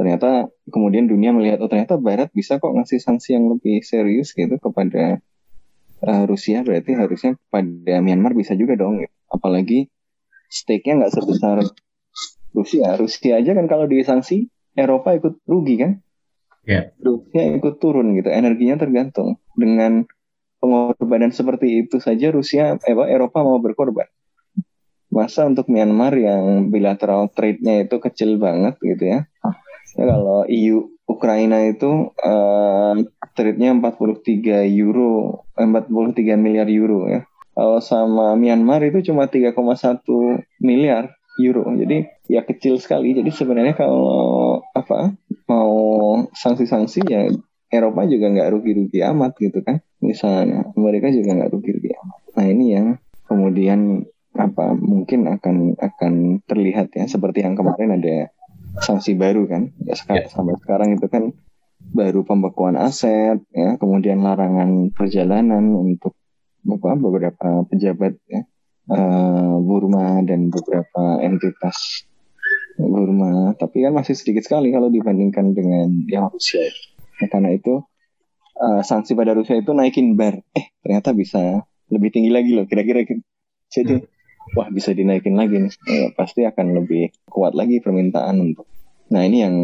[0.00, 4.56] Ternyata kemudian dunia melihat oh ternyata Barat bisa kok ngasih sanksi yang lebih serius gitu
[4.56, 5.20] kepada
[6.00, 9.04] uh, Rusia berarti harusnya pada Myanmar bisa juga dong.
[9.04, 9.12] Gitu.
[9.28, 9.92] Apalagi
[10.48, 11.60] stake-nya nggak sebesar
[12.56, 12.96] Rusia.
[12.96, 15.92] Rusia aja kan kalau disanksi Eropa ikut rugi kan?
[16.64, 16.96] Yeah.
[17.04, 18.32] Rusia ikut turun gitu.
[18.32, 20.08] Energinya tergantung dengan
[20.60, 24.06] pengorbanan seperti itu saja Rusia, eh, Eropa mau berkorban.
[25.10, 29.26] Masa untuk Myanmar yang bilateral trade-nya itu kecil banget gitu ya.
[29.98, 32.94] ya kalau EU Ukraina itu uh,
[33.34, 37.26] trade-nya 43 euro, 43 eh, miliar euro ya.
[37.50, 40.06] Kalau sama Myanmar itu cuma 3,1
[40.62, 41.10] miliar
[41.42, 41.66] euro.
[41.74, 43.18] Jadi ya kecil sekali.
[43.18, 45.18] Jadi sebenarnya kalau apa
[45.50, 45.74] mau
[46.30, 47.26] sanksi-sanksi ya
[47.70, 50.66] Eropa juga nggak rugi-rugi amat gitu kan misalnya.
[50.74, 51.90] Mereka juga nggak rugi-rugi
[52.30, 52.86] nah ini yang
[53.26, 56.12] kemudian apa mungkin akan akan
[56.46, 57.06] terlihat ya.
[57.06, 58.30] Seperti yang kemarin ada
[58.82, 59.74] sanksi baru kan.
[59.82, 60.32] Ya sekarang yeah.
[60.32, 61.34] sampai sekarang itu kan
[61.90, 63.76] baru pembekuan aset ya.
[63.78, 66.14] Kemudian larangan perjalanan untuk
[66.66, 68.42] apa, beberapa pejabat ya.
[68.90, 72.06] Uh, Burma dan beberapa entitas
[72.74, 73.54] Burma.
[73.54, 76.64] Tapi kan masih sedikit sekali kalau dibandingkan dengan yang Rusia
[77.20, 77.84] ya, karena itu
[78.60, 80.40] uh, sanksi pada Rusia itu naikin bar.
[80.56, 83.04] Eh ternyata bisa lebih tinggi lagi loh kira-kira.
[83.04, 83.22] Gitu.
[83.70, 84.56] Jadi hmm.
[84.56, 85.72] wah bisa dinaikin lagi nih.
[85.88, 88.66] Eh, pasti akan lebih kuat lagi permintaan untuk.
[89.10, 89.56] Nah ini yang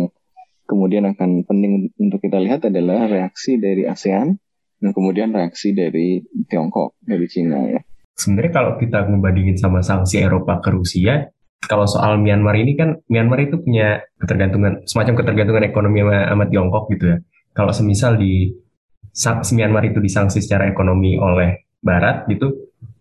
[0.67, 4.35] kemudian akan penting untuk kita lihat adalah reaksi dari ASEAN
[4.83, 7.81] dan kemudian reaksi dari Tiongkok dari Cina ya.
[8.17, 11.29] Sebenarnya kalau kita membandingin sama sanksi Eropa ke Rusia,
[11.69, 16.85] kalau soal Myanmar ini kan Myanmar itu punya ketergantungan semacam ketergantungan ekonomi sama, sama Tiongkok
[16.97, 17.19] gitu ya.
[17.57, 18.53] Kalau semisal di
[19.57, 22.53] Myanmar itu disanksi secara ekonomi oleh Barat gitu,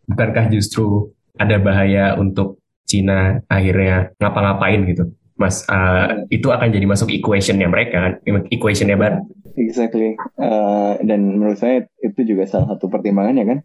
[0.08, 5.12] bukankah justru ada bahaya untuk Cina akhirnya ngapa-ngapain gitu?
[5.36, 8.16] Mas, uh, itu akan jadi masuk equationnya mereka,
[8.48, 9.20] equationnya Barat.
[9.60, 10.16] Exactly.
[10.40, 13.60] Uh, dan menurut saya itu juga salah satu pertimbangannya kan.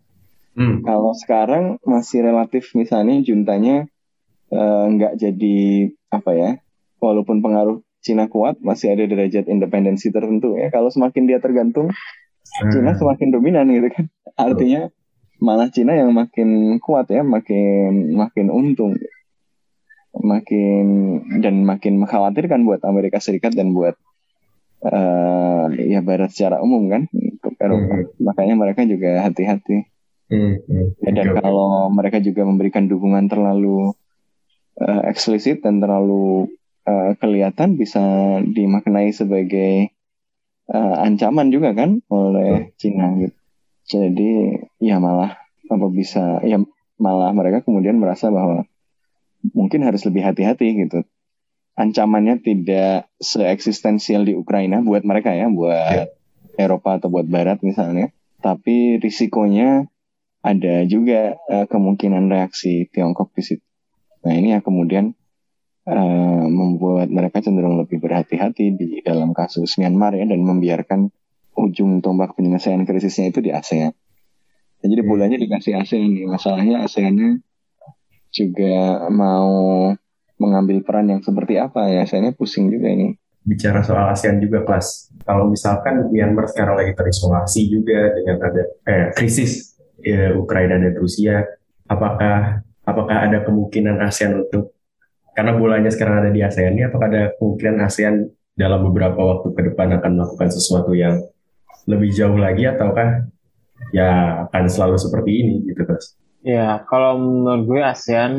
[0.58, 0.82] Hmm.
[0.82, 3.86] Kalau sekarang masih relatif misalnya juntanya
[4.50, 5.58] eh, nggak uh, jadi
[6.10, 6.50] apa ya,
[6.98, 10.72] walaupun pengaruh Cina kuat masih ada derajat independensi tertentu ya.
[10.72, 11.92] Kalau semakin dia tergantung
[12.72, 13.00] Cina hmm.
[13.00, 14.04] semakin dominan gitu kan.
[14.34, 14.90] Artinya
[15.40, 18.96] malah Cina yang makin kuat ya, makin makin untung.
[20.10, 20.86] Makin
[21.38, 23.94] dan makin mengkhawatirkan buat Amerika Serikat dan buat
[24.82, 27.06] uh, ya barat secara umum kan.
[27.12, 28.10] Hmm.
[28.18, 29.86] Makanya mereka juga hati-hati.
[30.30, 30.58] Hmm.
[30.66, 30.88] Hmm.
[31.06, 33.94] Dan kalau mereka juga memberikan dukungan terlalu
[34.82, 36.50] uh, eksplisit dan terlalu
[36.86, 38.02] uh, kelihatan bisa
[38.44, 39.92] dimaknai sebagai
[40.70, 43.36] uh, ancaman juga kan oleh Cina gitu.
[43.90, 45.34] Jadi ya malah
[45.70, 46.62] apa bisa ya
[47.00, 48.68] malah mereka kemudian merasa bahwa
[49.56, 51.02] mungkin harus lebih hati-hati gitu.
[51.74, 56.60] Ancamannya tidak seeksistensial di Ukraina buat mereka ya, buat yeah.
[56.60, 58.12] Eropa atau buat Barat misalnya.
[58.44, 59.88] Tapi risikonya
[60.40, 63.64] ada juga uh, kemungkinan reaksi Tiongkok di situ.
[64.24, 65.16] Nah ini yang kemudian
[65.86, 71.08] uh, membuat mereka cenderung lebih berhati-hati di dalam kasus Myanmar ya dan membiarkan
[71.56, 73.92] ujung tombak penyelesaian krisisnya itu di ASEAN.
[74.80, 75.10] Ya, jadi hmm.
[75.10, 76.26] bolanya dikasih ASEAN nih.
[76.28, 77.44] Masalahnya ASEAN
[78.30, 79.92] juga mau
[80.40, 82.08] mengambil peran yang seperti apa ya.
[82.08, 83.16] ASEAN pusing juga ini.
[83.44, 85.12] Bicara soal ASEAN juga kelas.
[85.24, 91.44] Kalau misalkan Myanmar sekarang lagi terisolasi juga dengan ada eh, krisis ya, Ukraina dan Rusia,
[91.88, 94.79] apakah apakah ada kemungkinan ASEAN untuk
[95.34, 98.14] karena bolanya sekarang ada di ASEAN ini apakah ada kemungkinan ASEAN
[98.58, 101.22] dalam beberapa waktu ke depan akan melakukan sesuatu yang
[101.88, 103.24] lebih jauh lagi ataukah
[103.94, 106.14] ya akan selalu seperti ini gitu terus?
[106.40, 108.32] Ya, kalau menurut gue ASEAN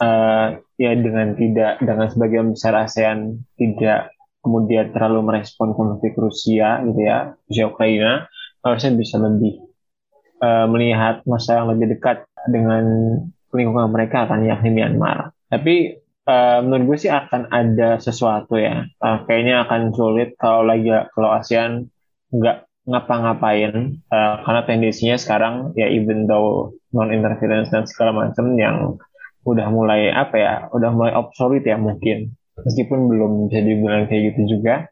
[0.00, 7.00] uh, ya dengan tidak dengan sebagian besar ASEAN tidak kemudian terlalu merespon konflik Rusia gitu
[7.00, 8.26] ya, Rusia Ukraina,
[8.64, 9.60] harusnya bisa lebih
[10.40, 12.84] uh, melihat masa yang lebih dekat dengan
[13.52, 15.36] lingkungan mereka kan yakni Myanmar.
[15.52, 18.86] Tapi uh, menurut gue sih akan ada sesuatu ya.
[19.02, 21.90] Uh, kayaknya akan sulit kalau lagi kalau ASEAN
[22.32, 24.02] nggak ngapa-ngapain.
[24.10, 28.98] Uh, karena tendensinya sekarang ya even though non interference dan segala macam yang
[29.42, 32.34] udah mulai apa ya udah mulai obsolete ya mungkin.
[32.52, 34.86] Meskipun belum bisa dibilang kayak gitu juga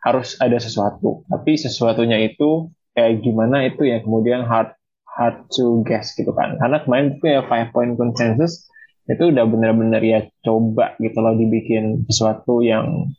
[0.00, 1.26] harus ada sesuatu.
[1.28, 4.72] Tapi sesuatunya itu kayak gimana itu ya kemudian hard
[5.04, 6.56] hard to guess gitu kan.
[6.56, 8.69] Karena kemarin itu ya five point consensus
[9.10, 13.10] itu udah bener-bener ya coba gitu loh dibikin sesuatu yang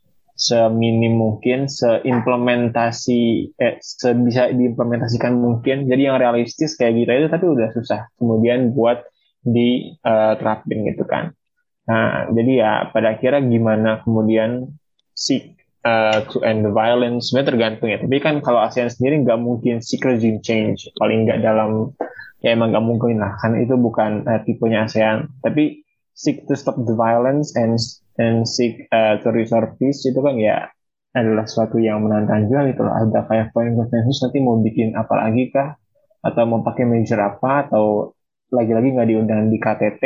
[0.42, 5.86] seminim mungkin, seimplementasi, eh, sebisa diimplementasikan mungkin.
[5.86, 8.10] Jadi yang realistis kayak gitu itu tapi udah susah.
[8.18, 9.06] Kemudian buat
[9.46, 11.38] diterapin uh, gitu kan.
[11.86, 14.78] Nah, jadi ya pada akhirnya gimana kemudian
[15.14, 17.98] seek uh, to end the violence, sebenarnya tergantung ya.
[18.02, 21.94] Tapi kan kalau ASEAN sendiri nggak mungkin seek regime change, paling nggak dalam
[22.42, 25.30] ya emang nggak mungkin lah, kan itu bukan uh, tipenya ASEAN.
[25.46, 25.86] Tapi
[26.18, 27.78] seek to stop the violence and
[28.20, 30.70] and seek uh, to restore peace itu kan ya
[31.12, 32.94] adalah suatu yang menantang juga gitu loh.
[32.96, 35.76] Ada kayak poin konsensus nanti mau bikin apa lagi kah?
[36.22, 37.68] Atau mau pakai measure apa?
[37.68, 38.16] Atau
[38.52, 40.04] lagi-lagi nggak diundang di KTT?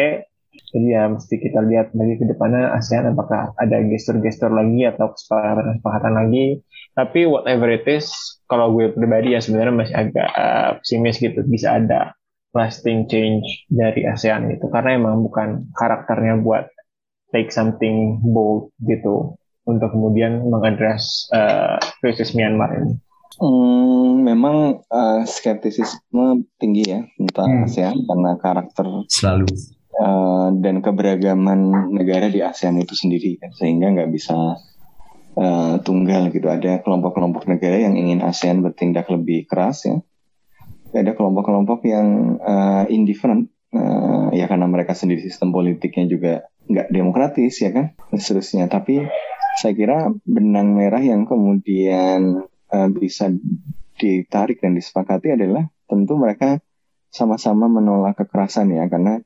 [0.55, 6.13] Jadi ya mesti kita lihat lagi ke depannya ASEAN apakah ada gestur-gestur lagi atau kesepakatan-kesepakatan
[6.15, 6.63] lagi.
[6.95, 8.07] Tapi whatever it is,
[8.47, 11.43] kalau gue pribadi ya sebenarnya masih agak uh, pesimis gitu.
[11.43, 12.15] Bisa ada
[12.55, 16.71] lasting change dari ASEAN itu karena emang bukan karakternya buat
[17.35, 19.35] take something bold gitu
[19.67, 22.95] untuk kemudian mengadres uh, krisis Myanmar ini?
[23.35, 27.65] Hmm, memang uh, skeptisisme tinggi ya tentang hmm.
[27.67, 29.51] ASEAN karena karakter selalu
[29.99, 34.55] uh, dan keberagaman negara di ASEAN itu sendiri kan, sehingga nggak bisa
[35.35, 36.47] uh, tunggal gitu.
[36.47, 39.99] Ada kelompok-kelompok negara yang ingin ASEAN bertindak lebih keras ya.
[40.95, 46.33] Ada kelompok-kelompok yang uh, indifferent uh, ya karena mereka sendiri sistem politiknya juga
[46.65, 49.05] nggak demokratis ya kan dan seterusnya tapi
[49.59, 53.31] saya kira benang merah yang kemudian uh, bisa
[53.95, 56.59] ditarik dan disepakati adalah tentu mereka
[57.11, 59.23] sama-sama menolak kekerasan ya karena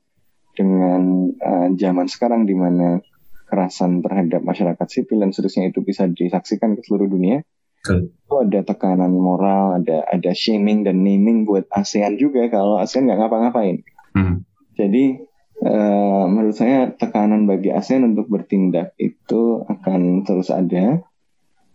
[0.54, 3.02] dengan uh, zaman sekarang di mana
[3.50, 7.42] kekerasan terhadap masyarakat sipil dan seterusnya itu bisa disaksikan ke seluruh dunia.
[7.88, 13.20] Itu ada tekanan moral ada ada shaming dan naming buat ASEAN juga kalau ASEAN nggak
[13.24, 13.76] ngapa-ngapain
[14.16, 14.36] hmm.
[14.76, 21.04] jadi Uh, menurut saya tekanan bagi ASEAN untuk bertindak itu akan terus ada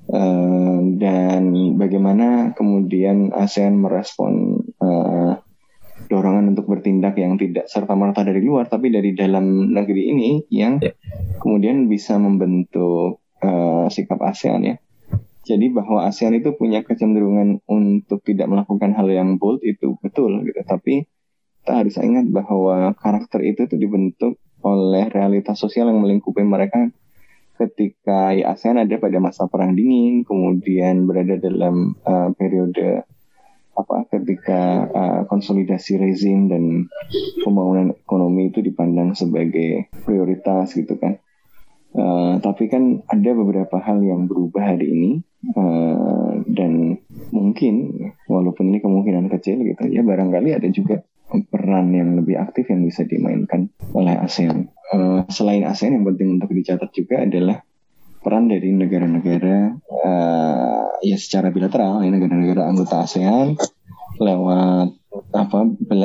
[0.09, 5.37] uh, dan bagaimana kemudian ASEAN merespon uh,
[6.09, 10.81] dorongan untuk bertindak yang tidak serta merta dari luar tapi dari dalam negeri ini yang
[10.81, 10.97] yeah.
[11.37, 14.75] kemudian bisa membentuk uh, sikap ASEAN ya.
[15.45, 20.57] Jadi bahwa ASEAN itu punya kecenderungan untuk tidak melakukan hal yang bold itu betul gitu,
[20.65, 21.05] tapi
[21.61, 26.89] kita harus ingat bahwa karakter itu tuh dibentuk oleh realitas sosial yang melingkupi mereka
[27.55, 33.05] ketika ya ASEAN ada pada masa perang dingin, kemudian berada dalam uh, periode
[33.75, 36.87] apa ketika uh, konsolidasi rezim dan
[37.43, 41.19] pembangunan ekonomi itu dipandang sebagai prioritas gitu kan.
[41.95, 45.11] Uh, tapi kan ada beberapa hal yang berubah hari ini
[45.55, 46.99] uh, dan
[47.31, 51.07] mungkin walaupun ini kemungkinan kecil gitu ya barangkali ada juga
[51.47, 54.67] peran yang lebih aktif yang bisa dimainkan oleh ASEAN.
[54.91, 57.63] Uh, selain ASEAN yang penting untuk dicatat juga adalah
[58.19, 63.55] peran dari negara-negara uh, ya secara bilateral ya negara-negara anggota ASEAN
[64.19, 64.89] lewat
[65.31, 65.59] apa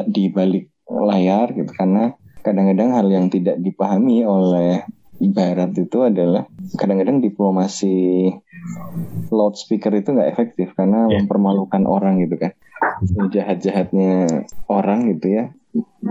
[0.06, 2.14] di balik layar gitu karena
[2.46, 4.86] kadang-kadang hal yang tidak dipahami oleh
[5.20, 6.48] Barat itu adalah
[6.80, 8.28] kadang-kadang diplomasi
[9.28, 11.20] loudspeaker itu nggak efektif karena yeah.
[11.20, 12.56] mempermalukan orang gitu kan.
[13.28, 15.44] Jahat-jahatnya orang gitu ya.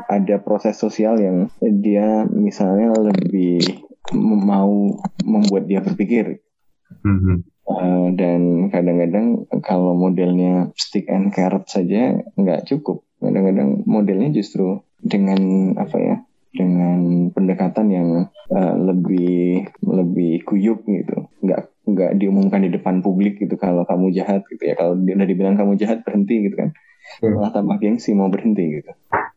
[0.06, 3.66] Ada proses sosial yang dia misalnya lebih
[4.14, 6.46] mau membuat dia berpikir.
[6.90, 7.38] Mm-hmm.
[7.70, 13.06] uh, dan kadang-kadang kalau modelnya stick and carrot saja nggak cukup.
[13.22, 16.16] Kadang-kadang modelnya justru dengan apa ya
[16.50, 18.10] dengan pendekatan yang
[18.50, 21.30] uh, lebih lebih kuyup gitu.
[21.46, 24.74] Nggak nggak diumumkan di depan publik gitu kalau kamu jahat gitu ya.
[24.78, 26.72] Kalau udah dibilang kamu jahat berhenti gitu kan.
[27.20, 27.42] Hmm.
[27.42, 28.92] malah tambah gengsi mau berhenti gitu.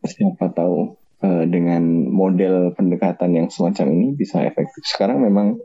[0.05, 0.93] Siapa tahu
[1.25, 4.85] uh, dengan model pendekatan yang semacam ini bisa efektif.
[4.85, 5.57] Sekarang memang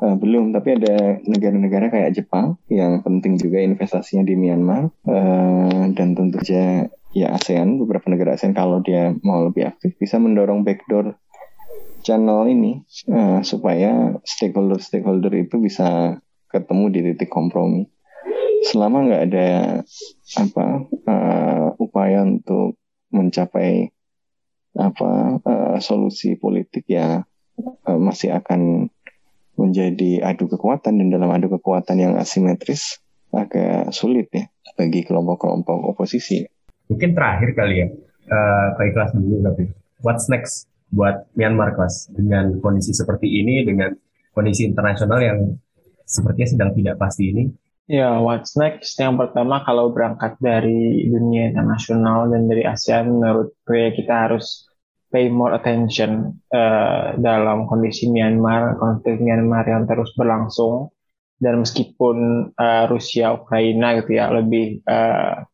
[0.00, 0.56] uh, belum.
[0.56, 6.88] Tapi ada negara-negara kayak Jepang yang penting juga investasinya di Myanmar uh, dan tentu saja
[7.16, 11.16] ya ASEAN beberapa negara ASEAN kalau dia mau lebih aktif bisa mendorong backdoor
[12.04, 16.20] channel ini uh, supaya stakeholder stakeholder itu bisa
[16.52, 17.88] ketemu di titik kompromi.
[18.68, 19.48] Selama nggak ada
[20.36, 20.66] apa
[21.08, 22.76] uh, upaya untuk
[23.08, 23.88] mencapai
[24.76, 27.24] apa uh, solusi politik ya
[27.88, 28.92] uh, masih akan
[29.56, 33.00] menjadi adu kekuatan dan dalam adu kekuatan yang asimetris
[33.32, 36.44] agak sulit ya bagi kelompok-kelompok oposisi
[36.86, 37.88] mungkin terakhir kali ya
[38.30, 39.62] uh, ke ikhlas dulu tapi
[40.02, 43.90] what's next buat Myanmar kelas dengan kondisi seperti ini dengan
[44.32, 45.38] kondisi internasional yang
[46.06, 47.44] sepertinya sedang tidak pasti ini
[47.86, 48.98] Ya, what's next?
[48.98, 54.66] Yang pertama kalau berangkat dari dunia internasional dan dari ASEAN, menurut gue kita harus
[55.14, 60.90] pay more attention uh, dalam kondisi Myanmar, konflik Myanmar yang terus berlangsung.
[61.38, 65.46] Dan meskipun uh, Rusia, Ukraina gitu ya lebih uh,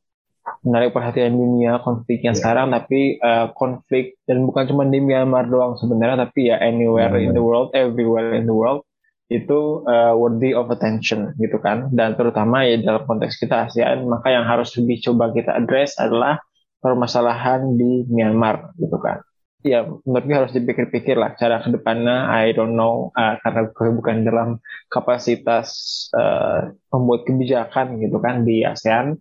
[0.62, 2.38] menarik perhatian dunia konfliknya yeah.
[2.38, 7.26] sekarang, tapi uh, konflik dan bukan cuma di Myanmar doang sebenarnya, tapi ya anywhere yeah.
[7.26, 8.86] in the world, everywhere in the world
[9.32, 14.28] itu uh, worthy of attention gitu kan dan terutama ya dalam konteks kita ASEAN maka
[14.28, 16.36] yang harus lebih coba kita address adalah
[16.84, 19.24] permasalahan di Myanmar gitu kan
[19.62, 23.90] ya menurut gue harus dipikir-pikir lah cara ke depannya I don't know uh, karena gue
[23.94, 24.48] bukan dalam
[24.90, 25.68] kapasitas
[26.12, 29.16] uh, membuat kebijakan gitu kan di ASEAN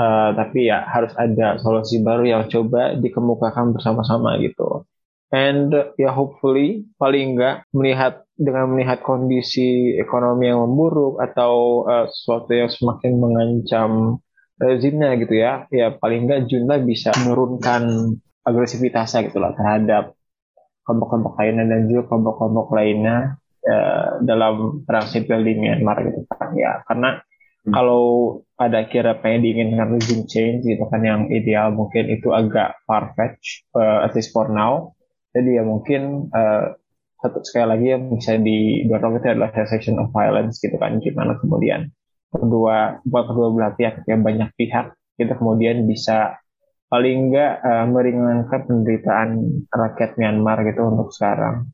[0.00, 4.88] uh, tapi ya harus ada solusi baru yang coba dikemukakan bersama-sama gitu.
[5.30, 12.50] And ya hopefully paling enggak melihat dengan melihat kondisi ekonomi yang memburuk atau uh, sesuatu
[12.50, 14.18] yang semakin mengancam
[14.58, 20.18] rezimnya gitu ya, ya paling nggak Junta bisa menurunkan agresivitasnya gitu lah terhadap
[20.84, 23.16] kelompok-kelompok lainnya dan juga kelompok-kelompok lainnya
[23.70, 26.82] uh, dalam perang sipil di Myanmar gitu kan ya.
[26.82, 27.22] Karena
[27.66, 27.72] hmm.
[27.72, 28.04] kalau
[28.60, 33.64] ada kira pengen diinginkan regime change gitu kan yang ideal mungkin itu agak far fetch
[33.76, 34.92] uh, at least for now
[35.32, 36.76] jadi ya mungkin uh,
[37.20, 41.92] satu sekali lagi yang bisa didorong itu adalah cessation of violence gitu kan gimana kemudian
[42.32, 46.40] kedua buat kedua belah pihak yang banyak pihak kita kemudian bisa
[46.90, 49.28] paling enggak uh, meringankan penderitaan
[49.70, 51.70] rakyat Myanmar gitu untuk sekarang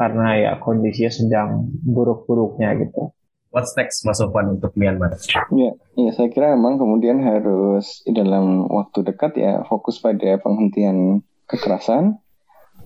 [0.00, 1.50] karena ya kondisinya sedang
[1.84, 3.12] buruk-buruknya gitu.
[3.50, 5.18] What's next Mas Sofwan untuk Myanmar?
[5.50, 12.22] Ya, ya saya kira memang kemudian harus dalam waktu dekat ya fokus pada penghentian kekerasan,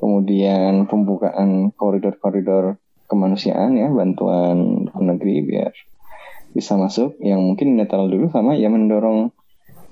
[0.01, 2.81] kemudian pembukaan koridor-koridor
[3.12, 5.77] kemanusiaan ya bantuan negeri biar
[6.57, 9.37] bisa masuk yang mungkin netral dulu sama ya mendorong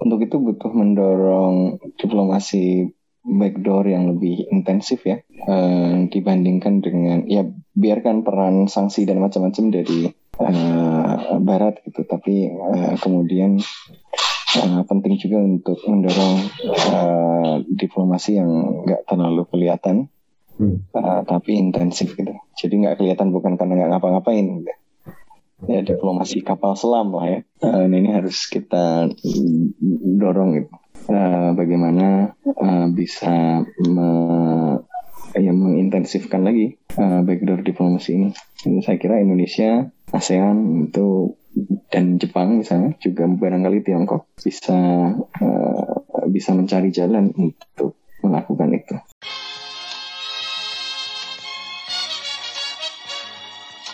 [0.01, 2.89] untuk itu butuh mendorong diplomasi
[3.23, 7.45] backdoor yang lebih intensif ya eh, dibandingkan dengan ya
[7.77, 13.61] biarkan peran sanksi dan macam-macam dari eh, barat gitu tapi eh, kemudian
[14.61, 16.37] uh, penting juga untuk mendorong
[16.93, 18.51] uh, diplomasi yang
[18.85, 20.13] nggak terlalu kelihatan,
[20.61, 20.93] hmm.
[20.93, 22.37] uh, tapi intensif gitu.
[22.59, 24.45] Jadi nggak kelihatan bukan karena nggak ngapa-ngapain.
[24.61, 24.75] Gitu.
[25.71, 27.41] Ya diplomasi kapal selam lah ya.
[27.63, 29.09] Uh, ini harus kita
[30.19, 30.73] dorong gitu.
[31.03, 34.11] Uh, bagaimana uh, bisa me,
[35.37, 38.29] ya, mengintensifkan lagi uh, backdoor diplomasi ini.
[38.69, 38.81] ini.
[38.85, 41.37] Saya kira Indonesia, ASEAN itu
[41.93, 45.95] dan Jepang misalnya juga barangkali Tiongkok bisa uh,
[46.33, 48.73] bisa mencari jalan untuk melakukan